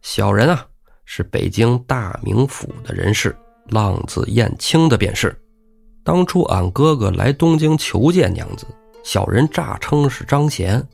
[0.00, 0.66] 小人啊，
[1.04, 3.36] 是北京大名府的人士，
[3.68, 5.32] 浪子燕青的便是。
[6.02, 8.66] 当初俺哥哥来东京求见娘子，
[9.04, 10.84] 小人诈称是张贤，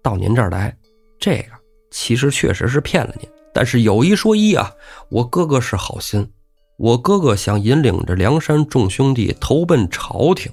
[0.00, 0.72] 到您这儿来，
[1.18, 1.53] 这个
[1.96, 3.28] 其实确实是骗了您。
[3.52, 4.68] 但是有一说一啊，
[5.08, 6.28] 我哥哥是好心，
[6.76, 10.50] 我哥哥想引领着梁山众兄弟投奔朝廷，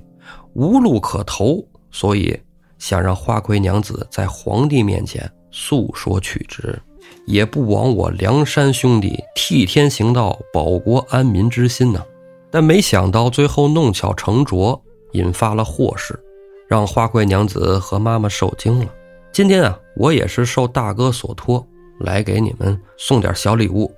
[0.53, 2.39] 无路可投，所以
[2.77, 6.79] 想让花魁娘子在皇帝面前诉说曲直，
[7.25, 12.05] 也不枉我梁山兄弟替天行道、保国安民之心呢。
[12.51, 14.79] 但没想到最后弄巧成拙，
[15.13, 16.19] 引发了祸事，
[16.69, 18.85] 让花魁娘子和妈妈受惊了。
[19.33, 21.65] 今天啊，我也是受大哥所托，
[22.01, 23.89] 来给你们送点小礼物。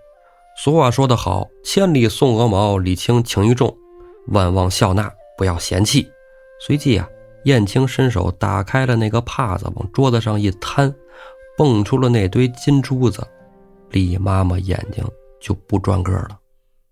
[0.56, 3.76] 俗话说得好，千里送鹅毛，礼轻情意重，
[4.28, 6.08] 万望笑纳，不要嫌弃。
[6.62, 7.10] 随即啊，
[7.46, 10.94] 燕青伸手打开了那个帕子，往桌子上一摊，
[11.58, 13.28] 蹦出了那堆金珠子。
[13.90, 15.04] 李妈妈眼睛
[15.42, 16.38] 就不转个了。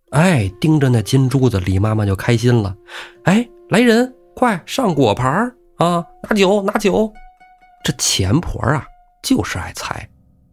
[0.09, 2.75] 哎，盯着那金珠子，李妈妈就开心了。
[3.23, 6.03] 哎，来人，快上果盘啊！
[6.23, 7.13] 拿酒，拿酒。
[7.83, 8.85] 这钱婆啊，
[9.23, 10.07] 就是爱财，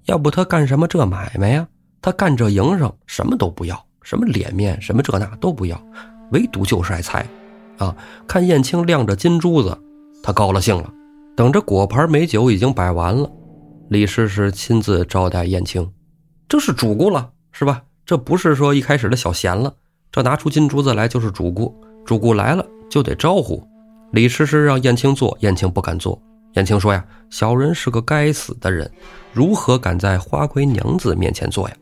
[0.06, 1.66] 要不她干什么这买卖呀？
[2.00, 5.80] 她干这营生，什么都不要，什么脸面，什么这那都不要，
[6.32, 7.26] 唯独就是爱财
[7.78, 7.94] 啊！
[8.26, 9.76] 看燕青亮着金珠子，
[10.22, 10.92] 她高了兴了。
[11.36, 13.30] 等着果盘美酒已经摆完了，
[13.90, 15.88] 李师师亲自招待燕青，
[16.48, 17.82] 这是主顾了，是吧？
[18.06, 19.72] 这不是说一开始的小闲了，
[20.10, 23.62] 这拿出金珠子来就是主顾，主顾来了就得招呼。
[24.12, 26.20] 李师师让燕青坐，燕青不敢坐。
[26.58, 28.90] 燕青说呀：“小人是个该死的人，
[29.32, 31.76] 如何敢在花魁娘子面前坐呀？”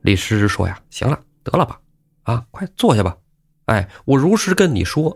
[0.00, 1.78] 李师师说呀：“行了，得了吧，
[2.22, 3.14] 啊，快坐下吧。
[3.66, 5.14] 哎，我如实跟你说，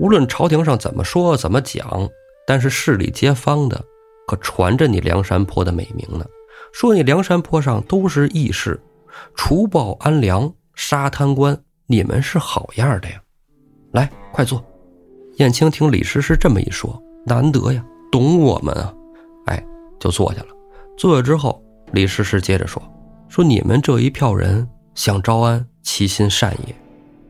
[0.00, 2.08] 无论朝廷上怎么说怎么讲，
[2.46, 3.84] 但是市里街坊的
[4.28, 6.24] 可传着你梁山坡的美名呢，
[6.72, 8.80] 说你梁山坡上都是义士。”
[9.34, 13.20] 除暴安良，杀贪官，你们是好样的呀！
[13.90, 14.64] 来，快坐。
[15.38, 18.92] 燕青听李师师这么一说，难得呀，懂我们啊。
[19.46, 19.64] 哎
[19.98, 20.48] 就坐下了。
[20.96, 22.82] 坐下之后，李师师接着说
[23.28, 26.74] ：“说你们这一票人想招安，其心善也。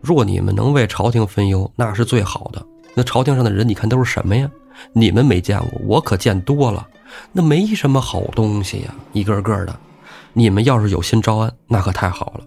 [0.01, 2.65] 若你们能为朝廷分忧，那是最好的。
[2.95, 4.49] 那朝廷上的人，你看都是什么呀？
[4.93, 6.87] 你们没见过，我可见多了。
[7.33, 9.75] 那没什么好东西呀，一个个的。
[10.33, 12.45] 你们要是有心招安，那可太好了。”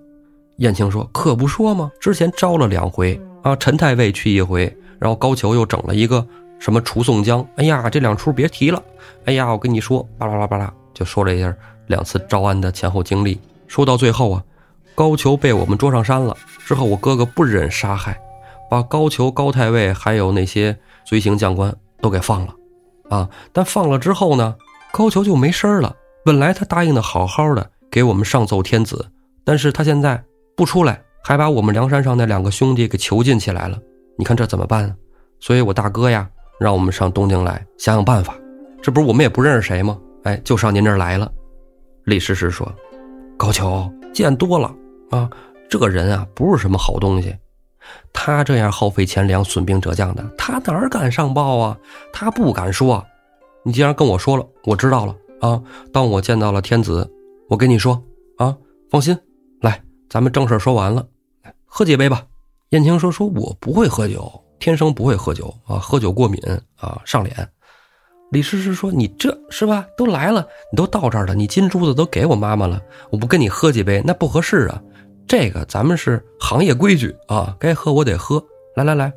[0.57, 1.91] 燕青说：“可不说吗？
[1.99, 6.25] 之前招了两回啊，陈太尉去一回，然后高俅又整了一个
[6.59, 7.45] 什么除宋江。
[7.55, 8.81] 哎呀，这两出别提了。
[9.25, 11.53] 哎呀，我跟你说，巴拉巴拉巴拉，就说了一下
[11.87, 13.39] 两次招安的前后经历。
[13.67, 14.43] 说到最后啊，
[14.93, 16.35] 高俅被我们捉上山了。
[16.65, 18.19] 之后我哥哥不忍杀害，
[18.69, 22.53] 把高俅、高太尉还有那些随行将官都给放了。
[23.09, 24.55] 啊，但放了之后呢，
[24.91, 25.95] 高俅就没声了。
[26.23, 29.09] 本来他答应的好好的，给我们上奏天子，
[29.43, 30.23] 但是他现在。”
[30.59, 33.79] 不出来，还把我们梁山上那两个兄弟给囚禁起来了。
[34.17, 34.93] 你看这怎么办？
[35.39, 38.37] 所以我大哥呀，让我们上东京来想想办法。
[38.81, 39.99] 这不是我们也不认识谁吗？
[40.23, 41.31] 哎，就上您这儿来了。
[42.05, 42.71] 李师师说
[43.37, 44.73] ：“高俅见多了
[45.11, 45.29] 啊，
[45.69, 47.35] 这个人啊不是什么好东西。
[48.13, 51.77] 他这样耗费钱粮、损兵折将的，他哪敢上报啊？
[52.11, 53.03] 他不敢说。
[53.63, 55.61] 你既然跟我说了，我知道了啊。
[55.91, 57.09] 当我见到了天子，
[57.49, 58.01] 我跟你说
[58.37, 58.55] 啊，
[58.89, 59.17] 放心，
[59.61, 61.05] 来。”咱们正事说完了，
[61.65, 62.25] 喝几杯吧。
[62.69, 66.41] 燕青说：“说我不会喝酒，天生不会喝酒啊，喝酒过敏
[66.75, 67.49] 啊，上脸。”
[68.31, 69.85] 李师师说：“你这是吧？
[69.97, 74.79] 都来了，你都到这儿了，你金珠子都给我妈妈了，我不跟你喝几杯，那不合适啊。
[75.27, 78.43] 这个咱们是行业规矩啊，该喝我得喝。
[78.75, 79.11] 来来来，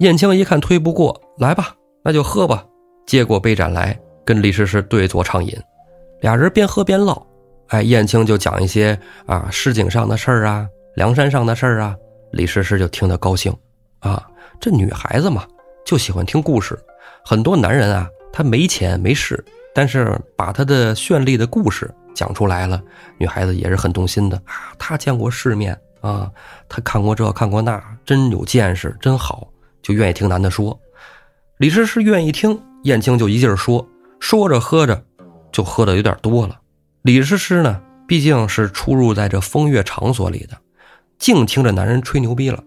[0.00, 2.66] 燕青一看推不过来吧，那就喝吧。
[3.06, 5.56] 接过杯盏来，跟李师师对坐畅饮，
[6.20, 7.24] 俩人边喝边唠。”
[7.68, 11.96] 哎，燕青就讲一些啊，市井上的事儿啊，梁山上的事儿啊，
[12.32, 13.54] 李师师就听得高兴，
[14.00, 14.28] 啊，
[14.62, 15.44] 这女孩子嘛，
[15.84, 16.78] 就喜欢听故事。
[17.24, 19.44] 很多男人啊，他没钱没势，
[19.74, 22.80] 但是把他的绚丽的故事讲出来了，
[23.18, 24.72] 女孩子也是很动心的啊。
[24.78, 26.30] 他见过世面啊，
[26.68, 29.48] 他看过这看过那，真有见识，真好，
[29.82, 30.78] 就愿意听男的说。
[31.56, 33.84] 李师师愿意听，燕青就一劲儿说，
[34.20, 35.04] 说着喝着，
[35.50, 36.56] 就喝的有点多了。
[37.02, 40.56] 李师师呢，毕竟是出入在这风月场所里的，
[41.18, 42.62] 净听着男人吹牛逼了，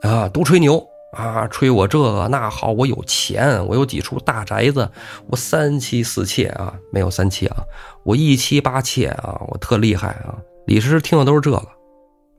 [0.00, 0.82] 啊，都吹牛
[1.16, 4.90] 啊，吹我这个那好，我有钱，我有几处大宅子，
[5.28, 7.64] 我三妻四妾啊，没有三妻啊，
[8.04, 10.36] 我一妻八妾啊，我特厉害啊。
[10.66, 11.62] 李师师听的都是这个，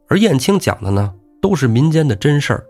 [0.07, 2.65] 而燕青讲的呢，都是民间的真事儿。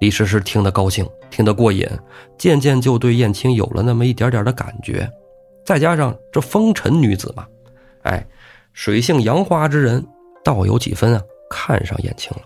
[0.00, 1.88] 李师师听得高兴，听得过瘾，
[2.36, 5.10] 渐渐就对燕青有了那么一点点的感觉，
[5.64, 7.46] 再加上这风尘女子嘛。
[8.02, 8.26] 哎，
[8.72, 10.06] 水性杨花之人，
[10.44, 12.42] 倒有几分啊，看上燕青了。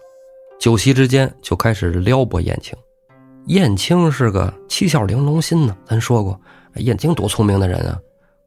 [0.60, 2.76] 酒席之间就开始撩拨燕青。
[3.46, 6.40] 燕青是个七窍玲珑心呢，咱说过，
[6.76, 7.98] 燕青多聪明的人啊，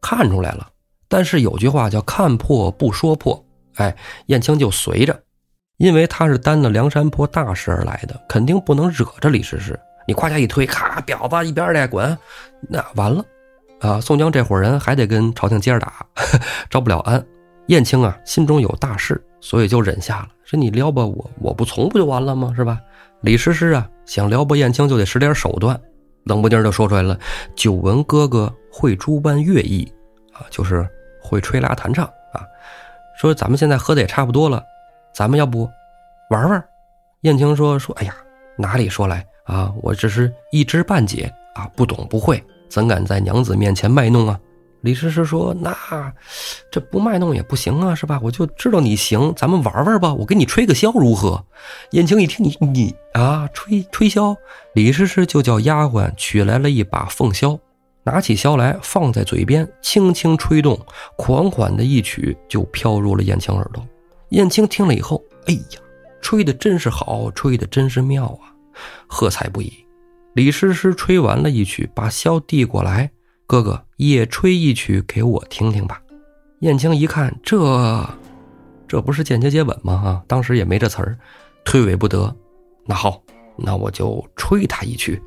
[0.02, 0.68] 看出来了。
[1.10, 3.44] 但是有句话叫看破不说破，
[3.76, 3.96] 哎，
[4.28, 5.20] 燕青就随着，
[5.78, 9.78] 因为他是担着梁山泊大事而来的，肯定不能惹着李师师。
[10.08, 12.18] 你胯下一推，咔，婊子一边的滚，
[12.70, 13.24] 那完了。
[13.82, 16.06] 啊，宋江这伙人还得跟朝廷接着打，
[16.70, 17.24] 招不了安。
[17.68, 20.30] 燕青啊，心中有大事，所以就忍下了。
[20.44, 22.54] 说你撩拨我，我不从不就完了吗？
[22.56, 22.80] 是吧？
[23.24, 25.80] 李师师啊，想撩拨燕青就得使点手段，
[26.26, 27.18] 冷不丁就说出来了
[27.56, 29.90] ：“久闻哥哥会诸般乐艺，
[30.34, 30.86] 啊，就是
[31.22, 32.44] 会吹拉弹唱啊。”
[33.18, 34.62] 说咱们现在喝的也差不多了，
[35.16, 35.70] 咱们要不
[36.30, 36.62] 玩玩？
[37.22, 38.14] 燕青说：“说哎呀，
[38.58, 39.74] 哪里说来啊？
[39.82, 44.38] 我只是一知半解啊，不懂不会。”怎敢在娘子面前卖弄啊？
[44.84, 45.74] 李师师说：“那
[46.70, 48.20] 这不卖弄也不行啊，是吧？
[48.22, 51.46] 我就知道你行，咱们玩玩吧，我给你吹个箫如何？”
[51.92, 54.36] 燕青一听，你你啊，吹吹箫。
[54.74, 57.58] 李师师就叫丫鬟取来了一把凤箫，
[58.04, 60.78] 拿起箫来放在嘴边，轻轻吹动，
[61.16, 63.82] 款款的一曲就飘入了燕青耳朵。
[64.32, 65.80] 燕青听了以后，哎呀，
[66.22, 68.52] 吹的真是好，吹的真是妙啊，
[69.08, 69.72] 喝彩不已。
[70.34, 73.10] 李师师吹完了一曲，把箫递过来，
[73.46, 76.02] 哥哥也吹一曲给我听听吧。
[76.60, 78.10] 燕青一看，这
[78.88, 79.94] 这不是间接接吻吗？
[79.94, 81.18] 啊，当时也没这词儿，
[81.66, 82.34] 推诿不得。
[82.86, 83.22] 那好，
[83.58, 85.22] 那我就吹他一曲。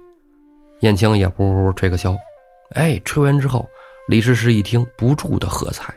[0.81, 2.16] 燕青也呼呼吹个箫，
[2.74, 3.66] 哎，吹完之后，
[4.09, 5.94] 李师师一听，不住的喝彩。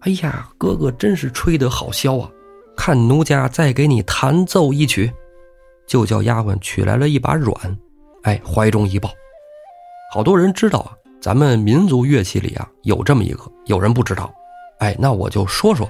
[0.00, 2.30] 哎呀，哥哥真是吹得好箫啊！
[2.76, 5.12] 看奴家再给你弹奏一曲，
[5.86, 7.54] 就叫丫鬟取来了一把阮。
[8.22, 9.10] 哎，怀中一抱，
[10.12, 14.32] 好多人知道啊，咱们民族乐器里啊有这么一个，有人不知道。
[14.78, 15.88] 哎，那我就说说，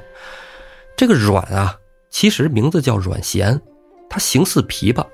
[0.97, 1.77] 这个阮啊，
[2.11, 3.61] 其实名字叫阮弦，
[4.09, 5.07] 它形似琵琶，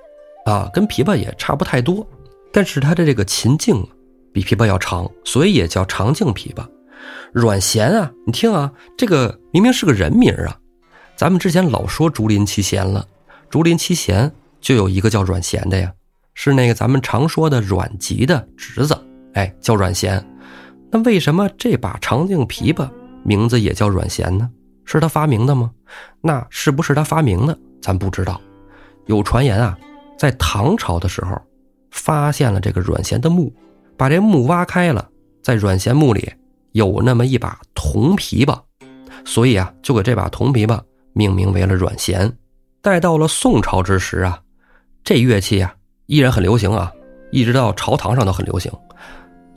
[0.46, 2.06] 啊，跟琵琶也差不太多，
[2.50, 3.86] 但是它的这个琴颈
[4.32, 6.66] 比琵琶要长，所以也叫长颈琵琶。
[7.32, 10.58] 阮咸啊，你听啊，这个明明是个人名啊。
[11.14, 13.06] 咱们之前老说竹林七贤了，
[13.50, 15.92] 竹林七贤就有一个叫阮咸的呀，
[16.32, 18.98] 是那个咱们常说的阮籍的侄子，
[19.36, 20.24] 哎，叫阮咸。
[20.90, 22.88] 那为什么这把长颈琵琶
[23.22, 24.48] 名字也叫阮咸呢？
[24.84, 25.70] 是他发明的吗？
[26.20, 27.56] 那是不是他发明的？
[27.82, 28.40] 咱不知道。
[29.06, 29.76] 有传言啊，
[30.16, 31.36] 在唐朝的时候，
[31.90, 33.52] 发现了这个阮咸的墓，
[33.96, 35.06] 把这墓挖开了，
[35.42, 36.32] 在阮咸墓里
[36.72, 38.58] 有那么一把铜琵琶，
[39.24, 40.80] 所以啊，就给这把铜琵琶
[41.12, 42.32] 命名为了阮咸。
[42.80, 44.40] 待到了宋朝之时啊，
[45.04, 45.74] 这乐器啊
[46.06, 46.90] 依然很流行啊，
[47.32, 48.72] 一直到朝堂上都很流行。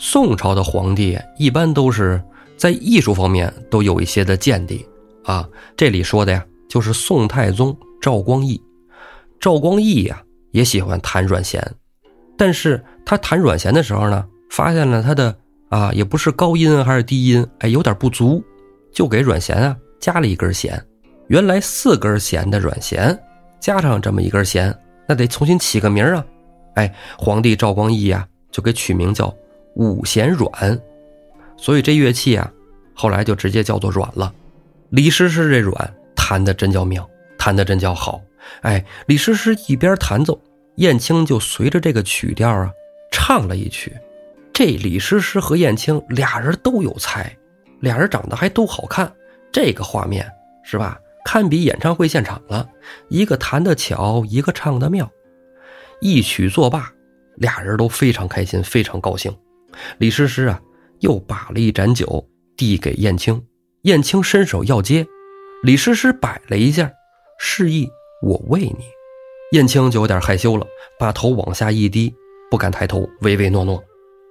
[0.01, 2.19] 宋朝的皇帝一般都是
[2.55, 4.83] 在艺术方面都有一些的见地
[5.25, 5.47] 啊。
[5.75, 8.59] 这里说的呀，就是宋太宗赵光义。
[9.41, 11.61] 赵光义呀也喜欢弹阮弦，
[12.37, 15.35] 但是他弹阮弦的时候呢，发现了他的
[15.67, 18.41] 啊也不是高音还是低音，哎有点不足，
[18.93, 20.81] 就给阮弦啊加了一根弦。
[21.27, 23.17] 原来四根弦的阮弦，
[23.59, 24.73] 加上这么一根弦，
[25.07, 26.25] 那得重新起个名啊。
[26.75, 29.33] 哎，皇帝赵光义呀就给取名叫。
[29.75, 30.79] 五弦阮，
[31.57, 32.51] 所以这乐器啊，
[32.93, 34.33] 后来就直接叫做阮了。
[34.89, 38.21] 李师师这阮弹的真叫妙，弹的真叫好。
[38.61, 40.39] 哎，李师师一边弹奏，
[40.75, 42.71] 燕青就随着这个曲调啊
[43.11, 43.95] 唱了一曲。
[44.51, 47.33] 这李师师和燕青俩人都有才，
[47.79, 49.11] 俩人长得还都好看，
[49.51, 50.29] 这个画面
[50.63, 50.99] 是吧？
[51.25, 52.67] 堪比演唱会现场了。
[53.09, 55.07] 一个弹得巧，一个唱得妙，
[56.01, 56.91] 一曲作罢，
[57.35, 59.31] 俩人都非常开心，非常高兴。
[59.97, 60.61] 李师师啊，
[60.99, 62.27] 又把了一盏酒
[62.57, 63.41] 递给燕青，
[63.83, 65.05] 燕青伸手要接，
[65.63, 66.91] 李师师摆了一下，
[67.39, 67.89] 示意
[68.21, 68.85] 我喂你。
[69.53, 70.65] 燕青就有点害羞了，
[70.99, 72.13] 把头往下一低，
[72.51, 73.83] 不敢抬头，唯唯诺诺。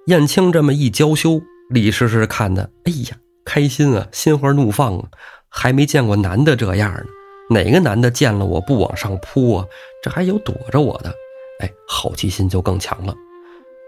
[0.07, 5.09] 燕青这么一娇羞，李师师看的，哎呀，开心啊，心花怒放啊，
[5.49, 7.05] 还没见过男的这样呢。
[7.51, 9.65] 哪个男的见了我不往上扑啊？
[10.03, 11.11] 这还有躲着我的，
[11.59, 13.13] 哎，好奇心就更强了。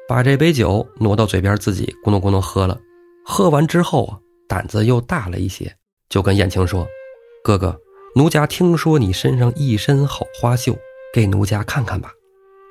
[0.07, 2.77] 把这杯酒挪到嘴边，自己咕哝咕哝喝了。
[3.25, 5.73] 喝完之后啊，胆子又大了一些，
[6.09, 6.85] 就跟燕青说
[7.43, 7.79] ：“哥哥，
[8.15, 10.75] 奴家听说你身上一身好花绣，
[11.13, 12.11] 给奴家看看吧。”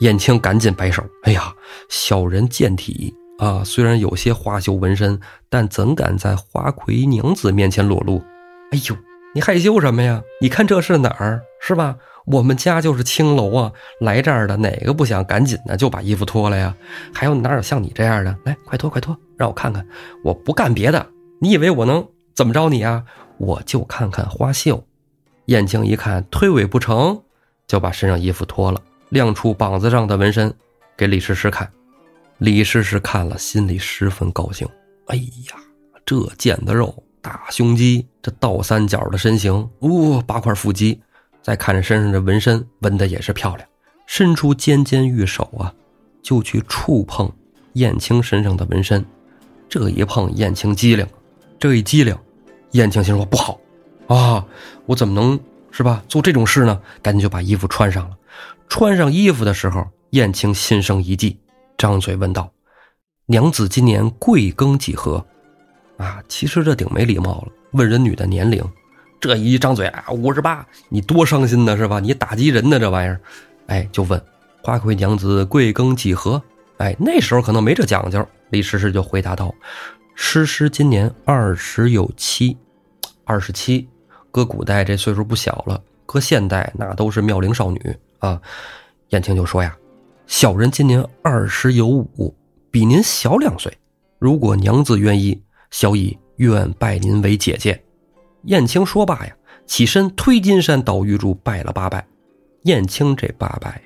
[0.00, 1.54] 燕青赶紧摆手：“哎呀，
[1.88, 8.22] 小人健体啊，虽然有些花绣纹身，但怎敢在花魁娘子面前裸露？
[8.72, 8.96] 哎呦，
[9.34, 10.20] 你害羞什么呀？
[10.40, 16.74] 你看这是哪儿，是吧？”我们家就是青楼啊，来这儿的哪个不想赶紧的就把衣服脱了呀？
[17.12, 18.37] 还有哪有像你这样的？
[18.44, 19.87] 来，快脱快脱，让我看看。
[20.22, 21.06] 我不干别的，
[21.40, 23.04] 你以为我能怎么着你啊？
[23.38, 24.85] 我就看看花绣。
[25.46, 27.20] 燕青一看推诿不成，
[27.66, 30.52] 就把身上衣服脱了，亮出膀子上的纹身
[30.96, 31.68] 给李师师看。
[32.38, 34.68] 李师师看了，心里十分高兴。
[35.06, 35.56] 哎呀，
[36.06, 41.00] 这腱子肉、大胸肌，这倒三角的身形，哦，八块腹肌。
[41.42, 43.68] 再看着身上的纹身，纹的也是漂亮，
[44.07, 45.72] 伸出尖尖玉手啊，
[46.22, 47.31] 就去触碰
[47.74, 49.05] 燕青身上的纹身。
[49.68, 51.07] 这一碰，燕青机灵，
[51.59, 52.16] 这一机灵，
[52.72, 53.59] 燕青心说不好
[54.09, 54.44] 啊，
[54.87, 55.38] 我怎么能
[55.70, 56.81] 是吧做这种事呢？
[57.00, 58.16] 赶紧就把衣服穿上了。
[58.68, 61.38] 穿上衣服的时候，燕青心生一计，
[61.79, 62.50] 张嘴问道
[63.26, 65.24] ：“娘子今年贵庚几何？”
[65.96, 68.64] 啊，其实这顶没礼貌了，问人女的年龄。
[69.20, 72.00] 这一张嘴啊，五十八，你多伤心呢，是吧？
[72.00, 73.20] 你打击人呢，这玩意儿，
[73.66, 74.20] 哎，就问
[74.62, 76.42] 花魁娘子贵庚几何？
[76.78, 78.26] 哎，那时候可能没这讲究。
[78.48, 79.54] 李师师就回答道
[80.16, 82.56] ：“诗诗今年二十有七，
[83.24, 83.87] 二十七。
[84.33, 88.40] 搁古代这岁数不小了，搁现代那都是妙龄少女啊。”
[89.11, 89.76] 燕青就说呀
[90.26, 92.35] ：“小人今年二十有五，
[92.70, 93.70] 比您小两岁。
[94.18, 97.78] 如果娘子愿意，小乙愿拜您为姐姐。”
[98.44, 99.33] 燕青说罢呀，
[99.66, 102.07] 起身推金山倒玉柱拜了八拜。
[102.64, 103.81] 燕青这八拜，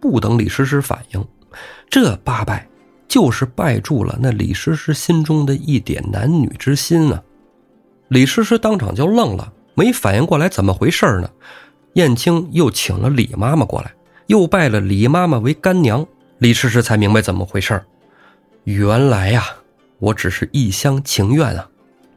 [0.00, 1.26] 不等李师师反应，
[1.90, 2.66] 这八拜
[3.06, 7.22] 就是拜住了那李师师心中的一点男女之心啊！
[8.08, 11.30] 李师师当场就愣了，没反应过来怎么回事呢？
[11.94, 13.92] 燕青又请了李妈妈过来，
[14.26, 16.06] 又拜了李妈妈为干娘，
[16.38, 17.82] 李师师才明白怎么回事
[18.64, 19.44] 原来呀，
[19.98, 21.68] 我只是一厢情愿啊！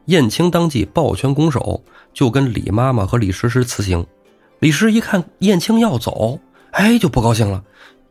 [0.08, 1.82] 燕青当即抱拳拱手，
[2.14, 4.06] 就跟李妈妈和李师师辞行。
[4.58, 6.40] 李师一看燕青要走，
[6.70, 7.62] 哎，就不高兴了，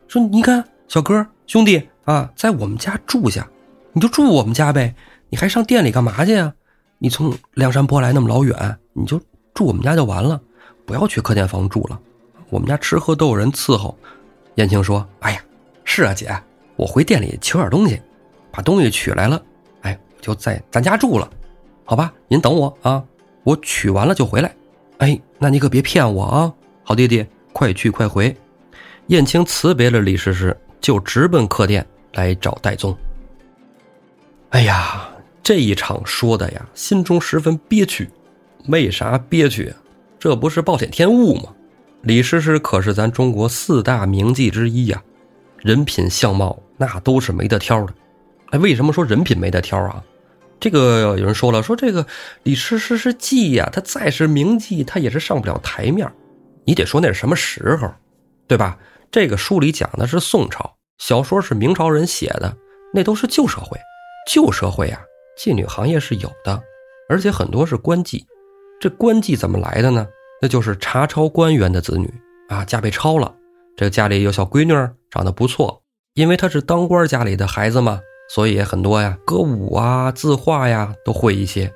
[0.07, 3.47] 说：“你看，小哥兄弟啊，在我们家住下，
[3.93, 4.93] 你就住我们家呗，
[5.29, 6.53] 你还上店里干嘛去呀？
[6.99, 9.19] 你从梁山泊来那么老远，你就
[9.55, 10.39] 住我们家就完了，
[10.85, 11.99] 不要去客店房住了。
[12.51, 13.97] 我们家吃喝都有人伺候。”
[14.53, 15.41] 燕青说：“哎呀，
[15.83, 16.29] 是啊，姐，
[16.75, 17.99] 我回店里取点东西，
[18.51, 19.41] 把东西取来了，
[19.81, 21.27] 哎，就在咱家住了。”
[21.89, 23.01] 好吧，您等我啊，
[23.43, 24.53] 我取完了就回来。
[24.97, 28.35] 哎，那你可别骗我啊，好弟弟，快去快回。
[29.07, 32.93] 燕青辞别了李师师，就直奔客店来找戴宗。
[34.49, 35.07] 哎呀，
[35.41, 38.09] 这一场说的呀，心中十分憋屈。
[38.67, 39.73] 为啥憋屈？
[40.19, 41.43] 这不是暴殄天物吗？
[42.01, 45.01] 李师师可是咱中国四大名妓之一呀，
[45.61, 47.93] 人品相貌那都是没得挑的。
[48.49, 50.03] 哎，为什么说人品没得挑啊？
[50.59, 52.05] 这个有人说了，说这个
[52.43, 56.11] 李师师是妓呀，他再是名妓，他也是上不了台面。
[56.65, 57.89] 你得说那是什么时候，
[58.47, 58.77] 对吧？
[59.09, 62.57] 这个书里讲的是宋朝，小说是明朝人写的，
[62.93, 63.79] 那都是旧社会。
[64.29, 64.99] 旧社会啊，
[65.39, 66.61] 妓女行业是有的，
[67.07, 68.23] 而且很多是官妓。
[68.81, 70.05] 这官妓怎么来的呢？
[70.41, 72.13] 那就是查抄官员的子女
[72.49, 73.33] 啊，家被抄了，
[73.77, 74.73] 这个家里有小闺女
[75.09, 75.81] 长得不错，
[76.15, 81.71] 因为她是当官家里的孩子嘛，所以很多呀，歌舞啊、字画呀都会一些。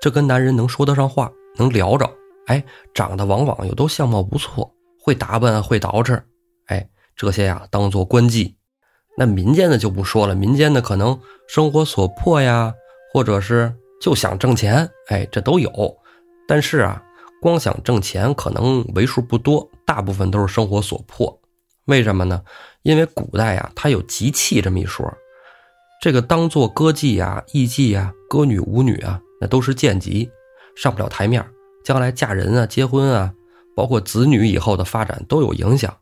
[0.00, 2.08] 这跟男人能说得上话，能聊着，
[2.46, 4.70] 哎，长得往往又都相貌不错，
[5.00, 6.20] 会打扮，会捯饬，
[6.66, 6.86] 哎，
[7.16, 8.54] 这些呀当做官妓。
[9.16, 11.18] 那民间的就不说了，民间的可能
[11.48, 12.74] 生活所迫呀，
[13.14, 15.72] 或者是就想挣钱，哎，这都有。
[16.46, 17.02] 但是啊，
[17.40, 21.40] 光想挣钱可能为数不多，大部分都是生活所迫。
[21.86, 22.42] 为什么呢？
[22.82, 25.10] 因为古代呀，它有集气这么一说，
[26.00, 30.30] 这个当做歌妓呀、艺妓呀、歌女舞女啊，那都是贱籍，
[30.76, 31.44] 上不了台面，
[31.84, 33.32] 将来嫁人啊、结婚啊，
[33.74, 35.94] 包括子女以后的发展都有影响，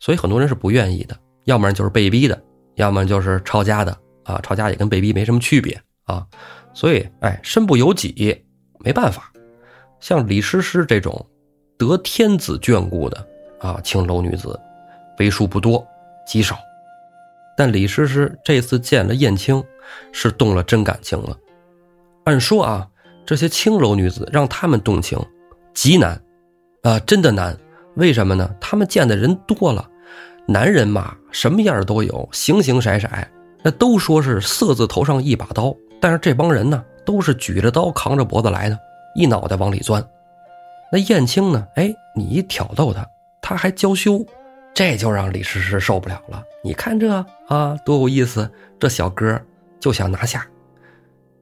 [0.00, 2.40] 所以很多人是不愿意的，要不然就是被逼的。
[2.76, 6.24] 要么就是抄家的啊，抄家也跟被逼没什么区别啊，
[6.72, 8.40] 所以哎，身不由己，
[8.78, 9.32] 没办法。
[9.98, 11.26] 像李师师这种
[11.76, 13.26] 得天子眷顾的
[13.58, 14.56] 啊青楼女子，
[15.18, 15.84] 为数不多，
[16.24, 16.56] 极少。
[17.58, 19.60] 但李师师这次见了燕青，
[20.12, 21.36] 是动了真感情了。
[22.22, 22.86] 按说啊，
[23.26, 25.18] 这些青楼女子让他们动情，
[25.74, 26.22] 极难
[26.84, 27.58] 啊，真的难。
[27.96, 28.48] 为什么呢？
[28.60, 29.84] 他们见的人多了。
[30.46, 33.08] 男人嘛，什么样都有，形形色色。
[33.64, 38.78] 那都说是色字头上一把刀，但是这帮人呢，都是举着刀扛着脖子来的，
[39.16, 40.00] 一脑袋往里钻。
[40.92, 41.66] 那燕青呢？
[41.74, 43.04] 哎，你一挑逗他，
[43.42, 44.24] 他还娇羞，
[44.78, 46.40] 这就让李师师受不了了。
[46.62, 47.12] 你看这
[47.48, 48.48] 啊，多有意思！
[48.78, 49.36] 这小哥
[49.80, 50.46] 就想拿下。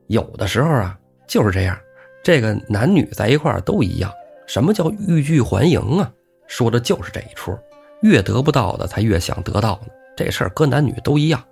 [0.07, 1.78] 有的时候啊，就是这样。
[2.24, 4.11] 这个男女在一块儿都一样。
[4.47, 6.11] 什么叫欲拒还迎啊？
[6.47, 7.55] 说的就是这一出。
[8.01, 9.93] 越得不到的，才越想得到呢。
[10.16, 11.45] 这事儿搁男女都一样。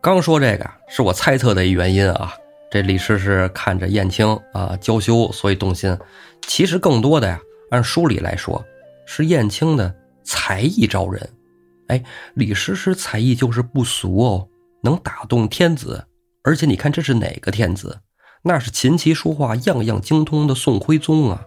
[0.00, 2.34] 刚说这个是我猜测的一原因啊。
[2.70, 5.94] 这李师师看着燕青啊娇羞，所以动心。
[6.46, 7.38] 其实更多的呀，
[7.72, 8.64] 按书里来说，
[9.04, 9.94] 是燕青的
[10.28, 11.26] 才艺招人。
[11.86, 12.04] 哎，
[12.34, 14.46] 李师师才艺就是不俗哦，
[14.82, 16.04] 能打动天子。
[16.44, 17.98] 而且你看这是哪个天子？
[18.42, 21.42] 那是琴棋书画样样精通的宋徽宗啊。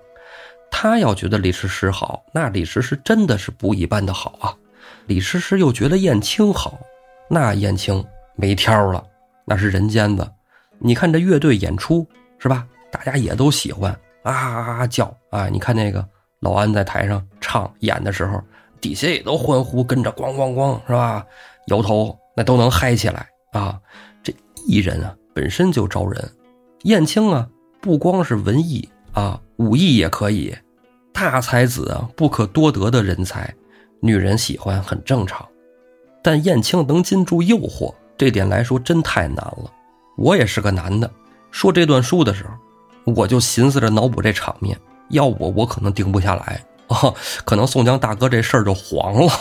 [0.72, 4.58] 他要觉得李师师好，那李师师真的是不一般的好啊！
[5.06, 6.80] 李师师又觉得燕青好，
[7.30, 8.04] 那燕青
[8.36, 9.06] 没挑了，
[9.46, 10.34] 那是人间的。
[10.80, 12.08] 你看这乐队演出
[12.40, 12.66] 是吧？
[12.92, 13.92] 大家也都喜欢
[14.24, 15.48] 啊啊啊叫啊！
[15.50, 16.04] 你看那个
[16.40, 18.42] 老安在台上唱演的时候，
[18.82, 21.26] 底下也都欢呼，跟着咣咣咣是吧？
[21.68, 23.80] 摇头那都能嗨起来啊！
[24.24, 24.34] 这
[24.68, 26.32] 艺人啊本身就招人，
[26.84, 27.48] 燕青啊
[27.80, 28.90] 不光是文艺。
[29.14, 30.56] 啊，武艺也可以，
[31.12, 33.54] 大才子啊，不可多得的人才，
[34.00, 35.46] 女人喜欢很正常。
[36.24, 39.70] 但燕青能禁住诱惑，这点来说真太难了。
[40.16, 41.12] 我也是个男的，
[41.52, 44.80] 说这段书的时候，我就寻思着脑补这场面，
[45.10, 47.14] 要我我可能定不下来啊，
[47.46, 49.32] 可能宋江大哥这事儿就黄了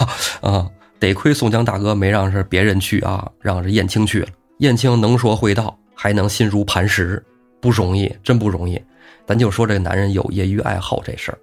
[0.40, 0.66] 啊。
[1.01, 4.28] 得亏宋江大哥没让是别人去啊，让是燕青去了。
[4.59, 7.24] 燕青能说会道，还能心如磐石，
[7.59, 8.78] 不容易，真不容易。
[9.26, 11.38] 咱就说这男人有业余爱好这事儿，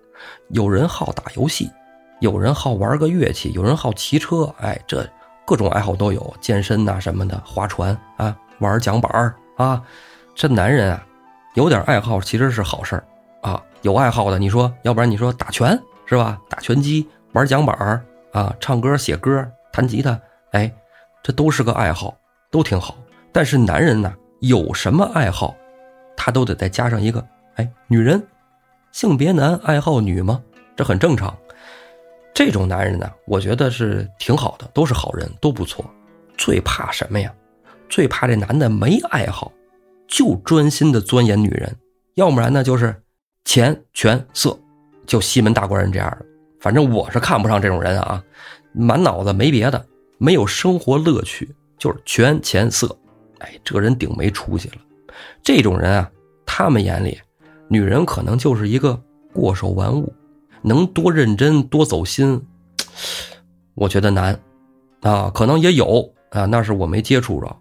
[0.49, 1.71] 有人好打游戏，
[2.19, 5.03] 有人好玩个乐器，有人好骑车，哎，这
[5.43, 9.81] 各种爱好都有，健身呐什么的，划船啊，玩桨板啊，
[10.35, 11.03] 这男人啊，
[11.55, 13.03] 有点爱好其实是好事儿
[13.41, 13.59] 啊。
[13.81, 16.41] 有爱好的，你说，要不然你说打拳是吧？
[16.49, 20.19] 打拳击，玩桨板啊，唱歌、写歌、弹吉他，
[20.51, 20.73] 哎，
[21.21, 22.17] 这都是个爱好，
[22.49, 22.97] 都挺好。
[23.31, 25.55] 但是男人呢，有什么爱好，
[26.15, 27.23] 他都得再加上一个。
[27.55, 28.25] 哎，女人，
[28.91, 30.41] 性别男爱好女吗？
[30.75, 31.37] 这很正常。
[32.33, 35.83] 这种男人呢，我觉得是挺好的，都是好人，都不错。
[36.37, 37.33] 最怕什么呀？
[37.89, 39.51] 最怕这男的没爱好，
[40.07, 41.75] 就专心的钻研女人。
[42.15, 42.95] 要不然呢，就是
[43.43, 44.57] 钱、权、色，
[45.07, 46.25] 就西门大官人这样的。
[46.59, 48.21] 反正我是看不上这种人啊，
[48.73, 49.83] 满脑子没别的，
[50.19, 51.49] 没有生活乐趣，
[51.79, 52.95] 就是权、钱、色。
[53.39, 54.75] 哎，这人顶没出息了。
[55.41, 56.11] 这种人啊。
[56.49, 57.19] 他们眼里，
[57.67, 58.99] 女人可能就是一个
[59.33, 60.11] 过手玩物，
[60.61, 62.41] 能多认真多走心，
[63.75, 64.39] 我觉得难，
[65.01, 67.55] 啊，可能也有啊，那是我没接触着，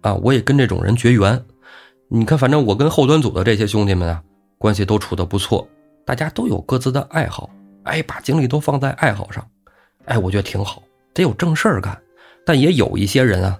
[0.00, 1.42] 啊，我也跟这种人绝缘。
[2.08, 4.20] 你看，反正我跟后端组的这些兄弟们啊，
[4.58, 5.66] 关系都处得不错，
[6.04, 7.48] 大家都有各自的爱好，
[7.84, 9.46] 哎，把精力都放在爱好上，
[10.06, 10.82] 哎，我觉得挺好，
[11.14, 11.96] 得有正事儿干。
[12.44, 13.58] 但也有一些人啊，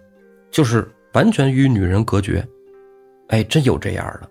[0.50, 2.46] 就是完全与女人隔绝，
[3.28, 4.28] 哎，真有这样的。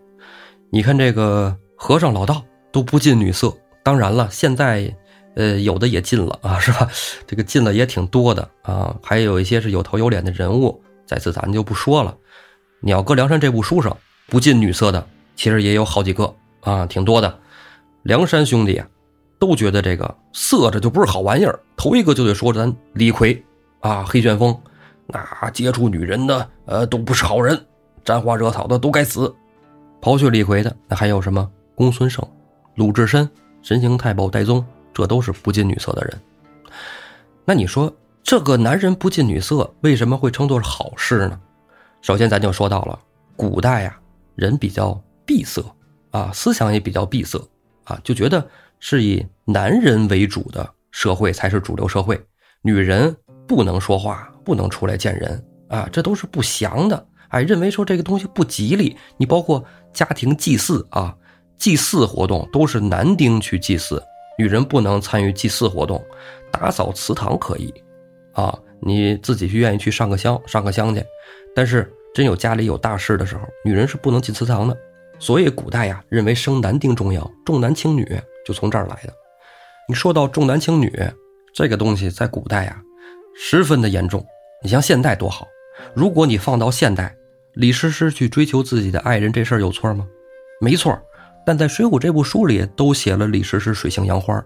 [0.69, 3.53] 你看这个和尚老道都不近女色，
[3.83, 4.93] 当然了，现在
[5.35, 6.89] 呃有的也近了啊，是吧？
[7.25, 12.15] 这个近了也挺多的啊，还有一些是有头有脸的人物，在此咱就不说了。
[12.81, 13.95] 你要搁梁山这部书上
[14.27, 17.39] 不近女色的，其实也有好几个啊，挺多的。
[18.03, 18.87] 梁山兄弟啊，
[19.39, 23.43] 都觉得这个色这就不是好玩意儿，头一个就得说咱李逵。
[23.81, 24.55] 啊，黑旋风，
[25.07, 27.59] 那接触女人的，呃，都不是好人，
[28.05, 29.33] 沾花惹草的都该死。
[29.99, 31.49] 刨去李逵的，那还有什么？
[31.73, 32.23] 公孙胜、
[32.75, 33.27] 鲁智深、
[33.63, 36.21] 神行太保戴宗，这都是不近女色的人。
[37.43, 37.91] 那你说，
[38.21, 41.39] 这个男人不近女色，为什么会称作是好事呢？
[42.03, 42.99] 首先，咱就说到了
[43.35, 43.99] 古代呀，
[44.35, 45.63] 人比较闭塞
[46.11, 47.39] 啊，思想也比较闭塞
[47.91, 48.47] 啊，就觉得
[48.79, 52.19] 是以男人为主的社会才是主流社会，
[52.61, 53.15] 女人。
[53.47, 57.05] 不能说话，不能出来见人啊，这都是不祥的。
[57.29, 58.95] 哎，认为说这个东西不吉利。
[59.17, 59.61] 你包括
[59.91, 61.13] 家庭祭祀啊，
[61.57, 64.01] 祭祀活动都是男丁去祭祀，
[64.37, 66.01] 女人不能参与祭祀活动。
[66.49, 67.73] 打扫祠堂可以，
[68.31, 71.03] 啊，你自己去愿意去上个香，上个香去。
[71.53, 74.77] 但是真有家里有大事的时候，女人是不能进祠堂的。
[75.21, 79.13] 所以古代呀，认为生男丁重要，重男轻女就从这儿来的。
[79.87, 80.91] 你说到重男轻女
[81.53, 82.81] 这个东西，在古代呀。
[83.35, 84.25] 十分的严重，
[84.63, 85.47] 你像现代多好。
[85.93, 87.15] 如果你放到现代，
[87.53, 90.07] 李师师去追求自己的爱人这事儿有错吗？
[90.59, 90.99] 没错。
[91.45, 94.43] 但在《水浒》这部书里都写了李师师水性杨花。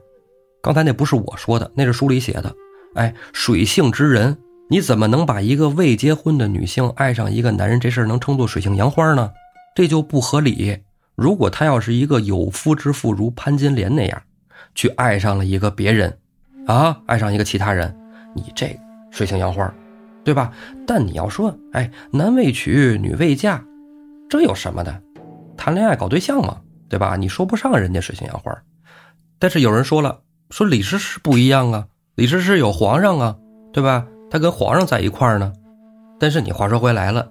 [0.62, 2.54] 刚才那不是我说的，那是书里写的。
[2.96, 4.38] 哎，水性之人，
[4.70, 9.32] 你怎么能把一个未结婚的女性爱上一个男人这事儿能称作水性杨花呢？
[9.76, 10.80] 这就不合理。
[11.16, 14.22] 如果他要是一个有夫之妇，如潘金莲那样，
[14.74, 16.18] 去爱上了一个别人，
[16.66, 17.96] 啊，爱上一个其他人。
[18.34, 18.78] 你这
[19.12, 19.74] 水性杨花，
[20.24, 20.52] 对吧？
[20.88, 23.64] 但你要说，哎，男未娶，女未嫁，
[24.30, 25.02] 这有什么的？
[25.56, 26.60] 谈恋爱搞对象嘛，
[26.90, 27.16] 对吧？
[27.16, 28.54] 你说不上人家水性杨花。
[29.40, 33.36] 但是有人说了，说李师师不一样啊，李师师有皇上啊，
[33.72, 34.06] 对吧？
[34.30, 35.54] 他跟皇上在一块儿呢。
[36.20, 37.30] 但是你话说回来了，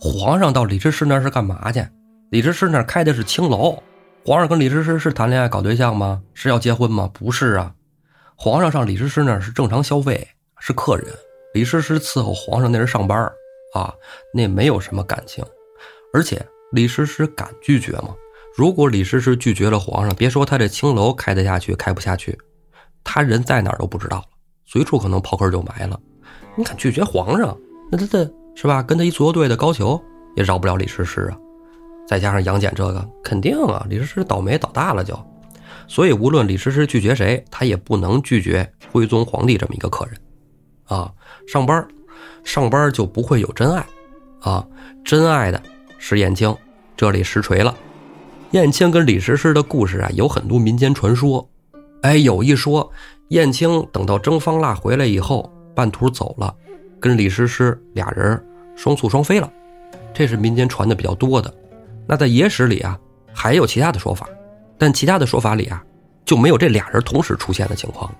[0.00, 1.86] 皇上到李师师那是干嘛去？
[2.30, 3.82] 李师师那开的是青楼，
[4.24, 6.22] 皇上跟李师师是谈恋爱搞对象吗？
[6.34, 7.10] 是要结婚吗？
[7.12, 7.72] 不是啊，
[8.36, 10.26] 皇上上李师师那是正常消费。
[10.58, 11.06] 是客人，
[11.52, 13.30] 李师师伺候皇上那是上班
[13.74, 13.94] 啊，
[14.32, 15.44] 那没有什么感情，
[16.12, 18.14] 而且李师师敢拒绝吗？
[18.56, 22.36] 如果李师师拒绝了皇上，别说他这青楼开得下去，开不下去，
[23.04, 24.24] 他人在哪儿都不知道了，
[24.64, 26.00] 随处可能刨根就埋了。
[26.56, 27.56] 你敢拒绝皇上，
[27.92, 28.82] 那他的是吧？
[28.82, 30.02] 跟他一足球队的高俅
[30.34, 31.38] 也饶不了李师师啊。
[32.08, 35.16] 再加上杨戬这个，肯定啊，李师师倒霉倒大了就。
[35.86, 40.16] 所以无论李师师拒绝谁，他也不能拒绝徽宗皇帝这么一个客人。
[40.86, 41.12] 啊，
[41.46, 41.86] 上班，
[42.44, 43.86] 上班就不会有真爱，
[44.40, 44.66] 啊，
[45.04, 45.62] 真爱的
[45.98, 46.56] 是燕青，
[46.96, 47.76] 这里实锤了。
[48.52, 51.46] 燕青跟李师师的故事啊，有很多民间传说。
[52.02, 52.88] 哎，有一说，
[53.28, 56.54] 燕青等到征方腊回来以后，半途走了，
[57.00, 58.42] 跟李师师俩人
[58.74, 59.52] 双宿双飞了，
[60.14, 61.52] 这是民间传的比较多的。
[62.06, 62.98] 那在野史里啊，
[63.32, 64.28] 还有其他的说法，
[64.78, 65.82] 但其他的说法里啊，
[66.24, 68.12] 就没有这俩人同时出现的情况。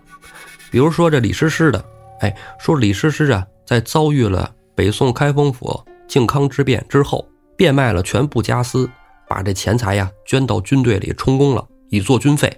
[0.71, 1.85] 比如说这李师师的。
[2.21, 8.89] 哎，说李师师啊，在遭遇了北宋开封府靖康之变之后，变卖了全部家私，
[9.29, 12.51] 把这钱财呀捐到军队里充公了，以作军费。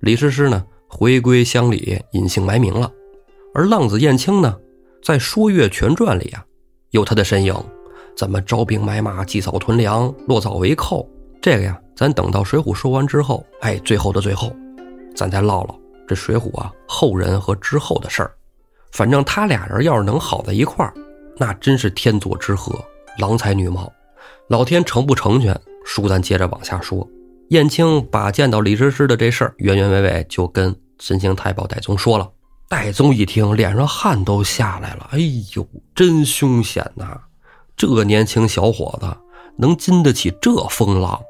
[0.00, 2.90] 李师师呢，回归乡里，隐姓埋名了。
[3.54, 4.56] 而浪子燕青呢，
[5.04, 6.42] 在《说岳全传》里啊，
[6.92, 7.54] 有他的身影，
[8.16, 11.06] 怎么招兵买马、积草屯粮、落草为寇？
[11.42, 14.50] 这个呀，咱等到《水浒》说完之后，哎，最后的最后，
[15.14, 15.78] 咱再唠唠
[16.08, 18.32] 这《水浒》啊后人和之后的事儿。
[18.92, 20.94] 反正他俩人要是能好在一块儿，
[21.36, 22.74] 那真是天作之合，
[23.18, 23.92] 郎才女貌。
[24.48, 25.54] 老天成不成全？
[25.84, 27.06] 书咱接着往下说。
[27.50, 32.26] 燕青把见到李师师的这事儿，原原委委就跟神行太保戴宗说了。
[32.74, 35.08] 戴宗一听，脸上汗都下来了。
[35.12, 35.18] 哎
[35.54, 35.64] 呦，
[35.94, 37.16] 真凶险呐！
[37.76, 39.06] 这年轻小伙子
[39.56, 41.22] 能经得起这风浪，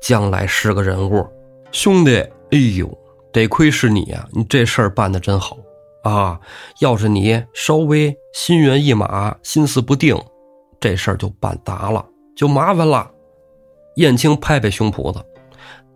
[0.00, 1.26] 将来是个人物。
[1.72, 2.18] 兄弟，
[2.52, 2.88] 哎呦，
[3.32, 4.24] 得亏是你呀！
[4.30, 5.56] 你这事儿办得真好。
[6.04, 6.38] 啊，
[6.78, 10.16] 要是你稍微心猿意马、心思不定，
[10.78, 13.10] 这事儿就办砸了，就麻烦了。
[13.96, 15.20] 燕青拍拍胸脯子：“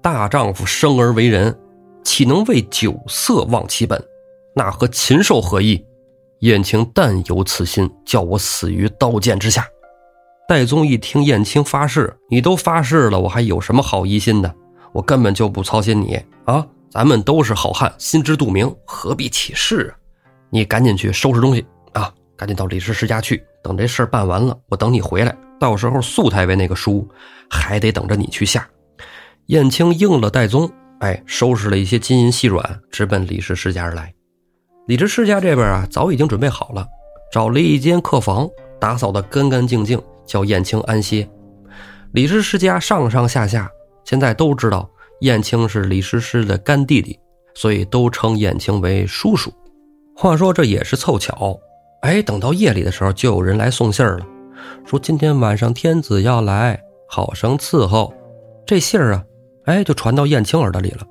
[0.02, 1.56] 大丈夫生而为人，
[2.02, 4.04] 岂能为酒色忘其本？
[4.56, 5.84] 那和禽兽何异？”
[6.40, 9.66] 燕青但有此心，叫我死于刀剑之下。
[10.48, 14.54] 戴宗一听燕青发誓，你都发誓了，我还有什么好疑心的？
[14.92, 16.66] 我根本就不操心你啊！
[16.90, 19.92] 咱们都是好汉，心知肚明，何必起誓啊？
[20.50, 22.12] 你赶紧去收拾东西啊！
[22.36, 25.36] 赶紧到李师师家去，等这事儿办完了，我等你回来。
[25.58, 27.08] 到时候素太尉那个书
[27.50, 28.68] 还得等着你去下。
[29.46, 34.12] 燕青应了戴宗，哎，收拾了一些金银细软，直奔李师师家而来。
[34.86, 36.86] 李师师家这边啊，早已经准备好了，
[37.32, 38.48] 找了一间客房，
[38.80, 40.00] 打扫得干干净净。
[40.26, 41.28] 叫燕青安歇，
[42.10, 43.70] 李师师家上上下下
[44.04, 47.16] 现在都知道燕青是李师师的干弟弟，
[47.54, 49.52] 所以都称燕青为叔叔。
[50.16, 51.56] 话说这也是凑巧，
[52.02, 54.26] 哎，等到夜里的时候，就有人来送信儿了，
[54.84, 56.76] 说今天晚上天子要来，
[57.08, 58.12] 好生伺候。
[58.66, 59.24] 这信儿啊，
[59.66, 61.06] 哎，就传到燕青耳朵里了。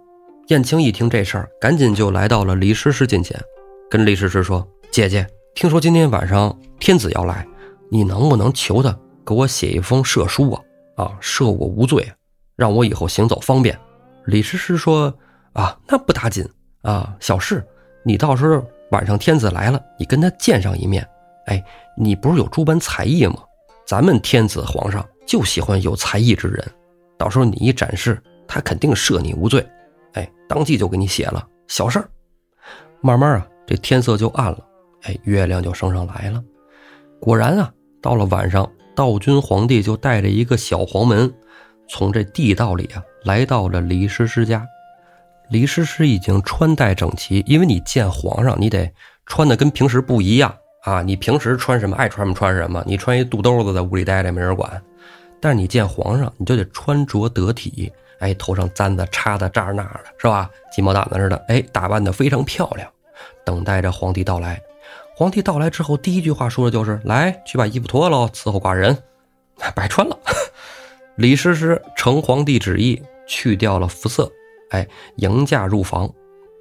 [0.49, 3.41] 燕青一听这事儿，赶紧就来到了李师师近前，
[3.89, 7.47] 跟李师师说：“姐姐，听说今天晚上天子要来，
[7.89, 10.61] 你能不能求他？”给我写一封赦书啊！
[10.97, 12.11] 啊，赦我无罪，
[12.55, 13.77] 让我以后行走方便。
[14.25, 15.13] 李师师说
[15.53, 16.47] ：“啊，那不打紧
[16.81, 17.65] 啊，小事。
[18.03, 21.07] 你到时候晚上天子来了，你跟他见上一面。
[21.47, 21.63] 哎，
[21.97, 23.37] 你不是有诸般才艺吗？
[23.85, 26.63] 咱们天子皇上就喜欢有才艺之人。
[27.17, 29.65] 到时候你一展示，他肯定赦你无罪。
[30.13, 31.47] 哎，当即就给你写了。
[31.67, 32.09] 小事儿。
[33.01, 34.59] 慢慢啊，这天色就暗了。
[35.03, 36.43] 哎，月亮就升上来了。
[37.19, 38.69] 果然啊，到了晚上。
[38.95, 41.29] 道君皇帝就带着一个小黄门，
[41.89, 44.65] 从这地道里啊来到了李师师家。
[45.49, 48.89] 李师师已经穿戴整齐，因为你见皇上，你得
[49.25, 51.01] 穿的跟平时不一样啊。
[51.01, 54.81] 你平时穿什么爱穿什么穿什么，你穿一肚兜子在屋里待着没人管。
[55.41, 60.49] 但是你见皇上，你就得穿着得体，哎，头上簪子插的这儿那儿的，是吧？
[60.71, 62.89] 鸡毛掸子似的，哎，打扮的非常漂亮，
[63.45, 64.61] 等待着皇帝到来。
[65.15, 68.97] 皇帝到来之后，第一句话说的就是：“来，去把衣服脱了，伺候寡人。”
[69.73, 70.19] 白穿了。
[71.15, 74.29] 李师师承皇帝旨意，去掉了服色，
[74.71, 76.11] 哎，迎驾入房。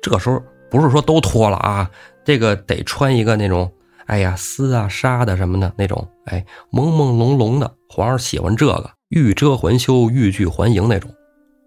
[0.00, 0.40] 这时候
[0.70, 1.90] 不是说都脱了啊，
[2.24, 3.72] 这个得穿一个那种，
[4.06, 7.74] 哎呀，丝啊、纱的什么的那种，哎，朦朦胧胧的。
[7.88, 11.10] 皇上喜欢这个，欲遮还羞，欲拒还迎那种。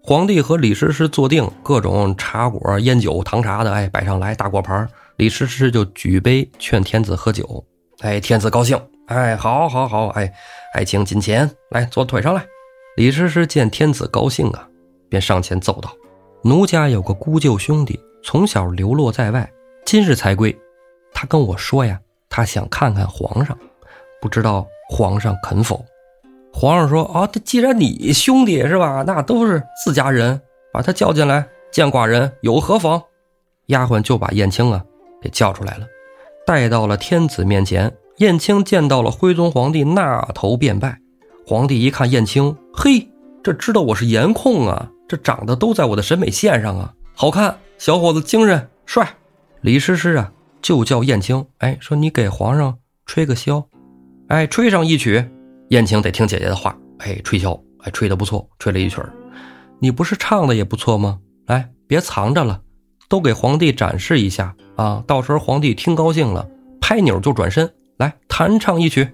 [0.08, 4.88] 皇帝和李师师坐定，各种茶果、烟酒、糖茶的，哎，摆上来，大果盘。
[5.16, 7.62] 李师师就举杯劝天子喝酒，
[8.00, 10.32] 哎，天子高兴，哎，好，好，好，哎，
[10.72, 12.42] 爱卿近前来，坐腿上来。
[12.96, 14.66] 李师师见天子高兴啊，
[15.10, 15.92] 便上前奏道
[16.42, 19.52] ：“奴家有个姑舅兄弟，从小流落在外，
[19.84, 20.58] 今日才归。
[21.12, 22.00] 他跟我说呀，
[22.30, 23.54] 他想看看皇上，
[24.22, 25.84] 不知道皇上肯否？”
[26.52, 30.40] 皇上说：“啊，既然你兄弟是吧，那都是自家人，
[30.72, 33.02] 把他叫进来见寡人有何妨？”
[33.66, 34.84] 丫鬟就把燕青啊。
[35.20, 35.86] 给叫出来了，
[36.46, 37.92] 带到了天子面前。
[38.18, 41.00] 燕青见到了徽宗皇帝，那头便拜。
[41.44, 43.08] 皇帝一看燕青，嘿，
[43.42, 49.08] 这知道我是颜控啊，这长得都在我的审美线上啊，好看，小伙子精神帅。
[49.60, 50.32] 李师师啊，
[50.62, 53.64] 就叫燕青，哎，说你给皇上吹个箫，
[54.28, 55.28] 哎，吹上一曲。
[55.68, 59.12] 燕青得听姐姐的话，哎，吹箫，哎，吹得不错，吹了一曲儿
[59.78, 61.18] 你不是唱的也不错吗？
[61.46, 62.60] 来，别藏着了，
[63.08, 64.54] 都给皇帝展示一下。
[64.76, 66.48] 啊，到时候皇帝听高兴了，
[66.80, 69.08] 拍钮就转身来弹唱一曲。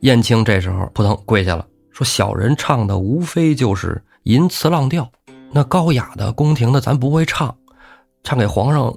[0.00, 5.10] 燕青这时候扑腾跪下了，说：“小人唱的无非就是淫词浪调，
[5.52, 7.54] 那高雅的宫廷的咱不会唱，
[8.24, 8.96] 唱给皇上，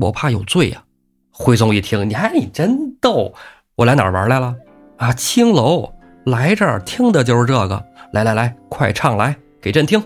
[0.00, 0.82] 我怕有罪呀。”
[1.30, 3.32] 徽宗一听，你看你真逗，
[3.76, 4.54] 我来哪儿玩来了？
[4.96, 5.90] 啊，青楼
[6.30, 7.84] 来这儿听的就是这个。
[8.12, 10.02] 来来来，快唱来给朕听。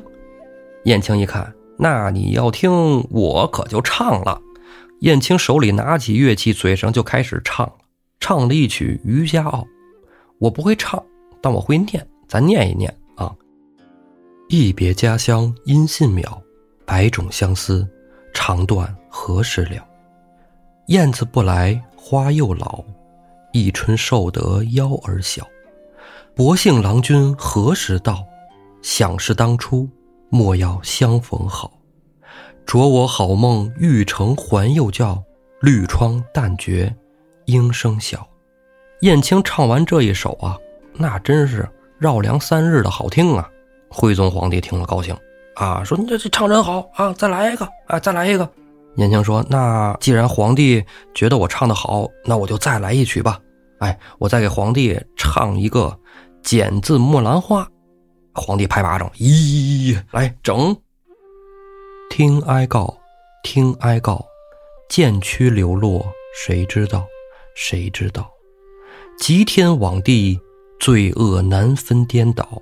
[0.85, 4.41] 燕青一看，那你要听，我可就唱了。
[5.01, 7.73] 燕青手里拿起乐器，嘴上就开始唱了，
[8.21, 9.61] 唱了一曲《渔家傲》。
[10.39, 11.03] 我不会唱，
[11.41, 13.35] 但我会念，咱念一念啊。
[14.51, 16.39] 一别家乡音信渺，
[16.85, 17.89] 百种相思，
[18.35, 19.83] 肠断何时了？
[20.89, 22.85] 燕子不来花又老，
[23.55, 25.47] 一春瘦得腰儿小。
[26.37, 28.27] 薄幸郎君何时到？
[28.83, 29.89] 想是当初，
[30.31, 31.71] 莫要相逢好。
[32.67, 35.23] 着我好梦欲成还又叫，
[35.61, 36.93] 绿窗淡绝
[37.45, 38.27] 莺声小。
[39.03, 40.59] 燕青唱完这一首啊，
[40.95, 41.69] 那真是
[42.01, 43.49] 绕梁三日的好听啊！
[43.89, 45.17] 徽宗皇帝听了高兴
[45.55, 48.51] 啊，说你这这唱真好啊，再来一个啊，再来一个。
[48.97, 53.39] 燕青说：“那既然皇帝觉得我唱的好，那我就再来一曲吧。
[53.79, 55.87] 哎，我再给皇帝唱一个
[56.45, 57.65] 《剪字木兰花》。”
[58.35, 60.77] 皇帝拍巴掌，咦，来整！
[62.11, 62.97] 听哀告，
[63.43, 64.25] 听哀告，
[64.89, 67.07] 剑躯流落，谁知道？
[67.57, 68.31] 谁知道？
[69.19, 70.39] 极天罔地，
[70.81, 72.61] 罪恶难分颠倒。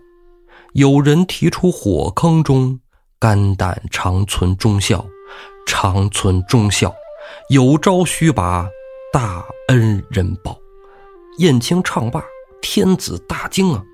[0.75, 2.79] 有人提出火坑中，
[3.19, 5.05] 肝胆长存忠孝，
[5.67, 6.95] 长存忠孝。
[7.49, 8.69] 有朝须把
[9.13, 10.59] 大恩人报。
[11.39, 12.23] 燕青唱罢，
[12.63, 13.85] 天子大惊啊！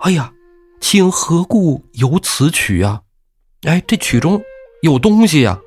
[0.00, 0.32] 哎呀，
[0.80, 3.00] 卿何故有此曲啊？
[3.62, 4.40] 哎，这曲中
[4.82, 5.58] 有东西呀！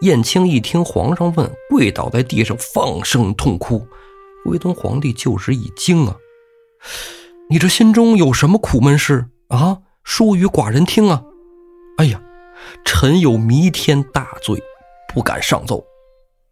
[0.00, 3.86] 燕青一听皇上问，跪倒在地上，放声痛哭。
[4.44, 6.16] 徽宗皇帝就是一惊啊！
[7.48, 9.78] 你这心中有什么苦闷事啊？
[10.02, 11.22] 说与寡人听啊！
[11.96, 12.20] 哎呀，
[12.84, 14.62] 臣有弥天大罪，
[15.14, 15.82] 不敢上奏。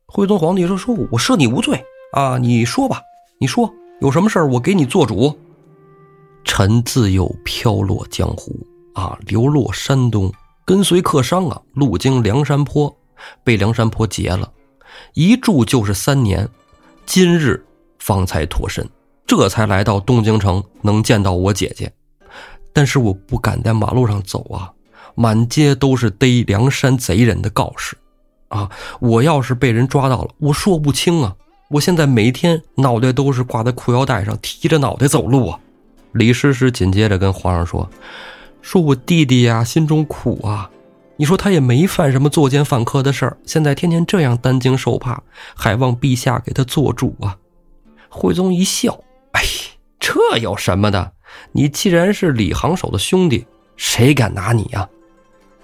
[0.07, 2.39] 徽宗皇帝说：“说我赦你无罪啊！
[2.39, 3.01] 你说吧，
[3.41, 5.39] 你说有什么事我给你做主。”
[6.43, 8.53] 臣自幼飘落江湖
[8.95, 10.31] 啊，流落山东，
[10.65, 12.93] 跟随客商啊，路经梁山坡，
[13.45, 14.53] 被梁山坡劫了，
[15.15, 16.49] 一住就是三年，
[17.07, 17.65] 今日
[18.01, 18.85] 方才脱身，
[19.25, 21.91] 这才来到东京城，能见到我姐姐。
[22.73, 24.73] 但是我不敢在马路上走啊，
[25.15, 27.97] 满街都是逮梁山贼人的告示。
[28.49, 28.69] 啊！
[29.01, 31.35] 我要是被人抓到了，我说不清啊！
[31.73, 35.59] 我现在每天脑袋都是挂在裤腰带上，提着脑袋走路啊！
[36.13, 37.89] 李师师紧接着跟皇上说
[38.61, 40.71] ：“说我弟弟呀，心中苦啊！
[41.17, 45.23] 你说他也没犯什么作奸犯科的事儿，现在天天这样担惊受怕，
[45.55, 47.39] 还望陛下给他做主啊！”
[48.11, 49.03] 徽宗一笑
[49.33, 49.41] ：“哎，
[49.99, 51.13] 这有什么的？
[51.53, 53.47] 你既然是李行首的兄弟，
[53.79, 54.87] 谁敢拿你呀？”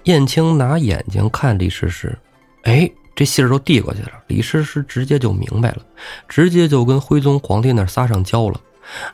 [0.05, 2.17] 燕青拿眼睛看李师师。
[2.63, 2.89] 哎，
[3.19, 5.79] 这信儿都递过去了，李师师直接就明白了，
[6.29, 8.61] 直接就跟徽宗皇帝那撒上娇了。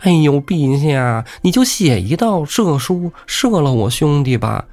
[0.02, 4.64] 哎呦，陛下，你就写一道赦书，赦了我兄弟吧。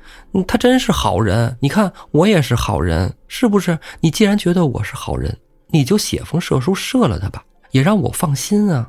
[0.47, 3.79] 他真是好人，你看我也是好人，是不是？
[4.01, 5.35] 你既然觉得我是好人，
[5.69, 8.87] 你就写封赦书赦了他吧，也让我放心啊。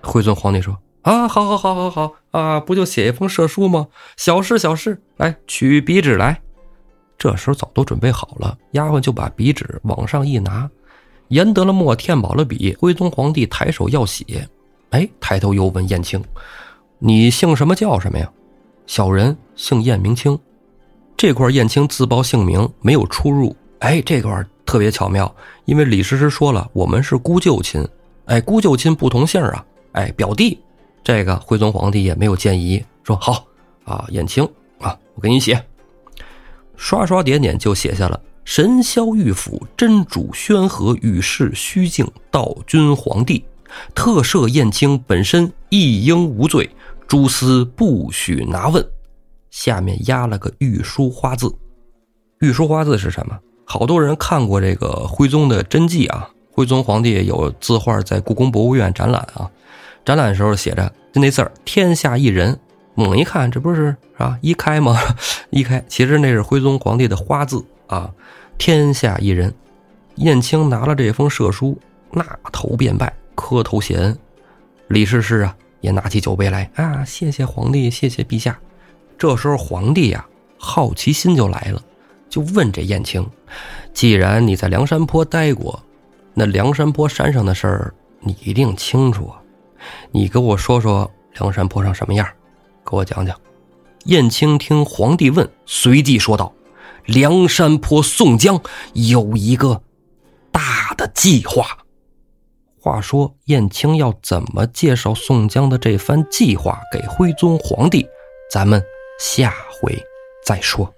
[0.00, 3.86] 徽宗皇帝说：“啊，好好好好好啊，不就写一封赦书吗？
[4.16, 6.42] 小事小事，来取笔纸来。”
[7.20, 10.66] 这时候早都准备好了，丫鬟就把笔纸往上一拿，
[11.28, 12.74] 研得了墨，添饱了笔。
[12.80, 14.48] 徽宗皇帝抬手要写，
[14.88, 16.24] 哎，抬头又问燕青
[16.98, 18.32] ：“你姓什么叫什么呀？”
[18.88, 20.36] 小人姓燕，名清。
[21.14, 23.54] 这块燕青自报姓名，没有出入。
[23.80, 25.30] 哎，这块特别巧妙，
[25.66, 27.86] 因为李师师说了，我们是姑舅亲。
[28.24, 29.62] 哎，姑舅亲不同姓啊。
[29.92, 30.58] 哎，表弟，
[31.04, 33.44] 这个徽宗皇帝也没有建议，说好
[33.84, 34.42] 啊，燕青
[34.78, 35.62] 啊，我给你写。
[36.80, 43.44] 刷刷点点就写下了“神霄玉府真主宣和与世虚敬道君皇帝，
[43.94, 46.70] 特赦燕青本身一应无罪，
[47.06, 48.82] 诸司不许拿问。”
[49.52, 51.54] 下面压了个御书花字。
[52.40, 53.38] 御书花字是什么？
[53.66, 56.30] 好多人看过这个徽宗的真迹啊。
[56.50, 59.50] 徽宗皇帝有字画在故宫博物院展览啊，
[60.02, 62.58] 展览的时候写着就那字儿“天下一人”。
[62.94, 64.98] 猛一看，这不是啊一开吗？
[65.50, 68.10] 一开，其实那是徽宗皇帝的花字啊。
[68.58, 69.54] 天下一人，
[70.16, 71.78] 燕青拿了这封赦书，
[72.10, 72.22] 那
[72.52, 74.16] 头便拜，磕头谢恩。
[74.88, 78.58] 李师师啊，也拿起酒杯来啊，谢谢皇帝，谢谢陛下。
[79.16, 80.26] 这时候皇帝呀，
[80.58, 81.82] 好奇心就来了，
[82.28, 83.26] 就问这燕青：
[83.94, 85.82] 既然你在梁山坡待过，
[86.34, 89.40] 那梁山坡山上的事儿你一定清楚啊，
[90.10, 92.28] 你给我说说梁山坡上什么样？
[92.90, 93.40] 给我讲讲，
[94.06, 96.52] 燕青听皇帝问，随即说道
[97.06, 98.60] ：“梁山坡宋江
[98.94, 99.82] 有一个
[100.50, 101.78] 大的计划。”
[102.82, 108.04] 话说燕青要怎么介绍宋江的这番计划给徽宗皇帝？
[108.50, 108.82] 咱们
[109.20, 109.96] 下回
[110.44, 110.92] 再说。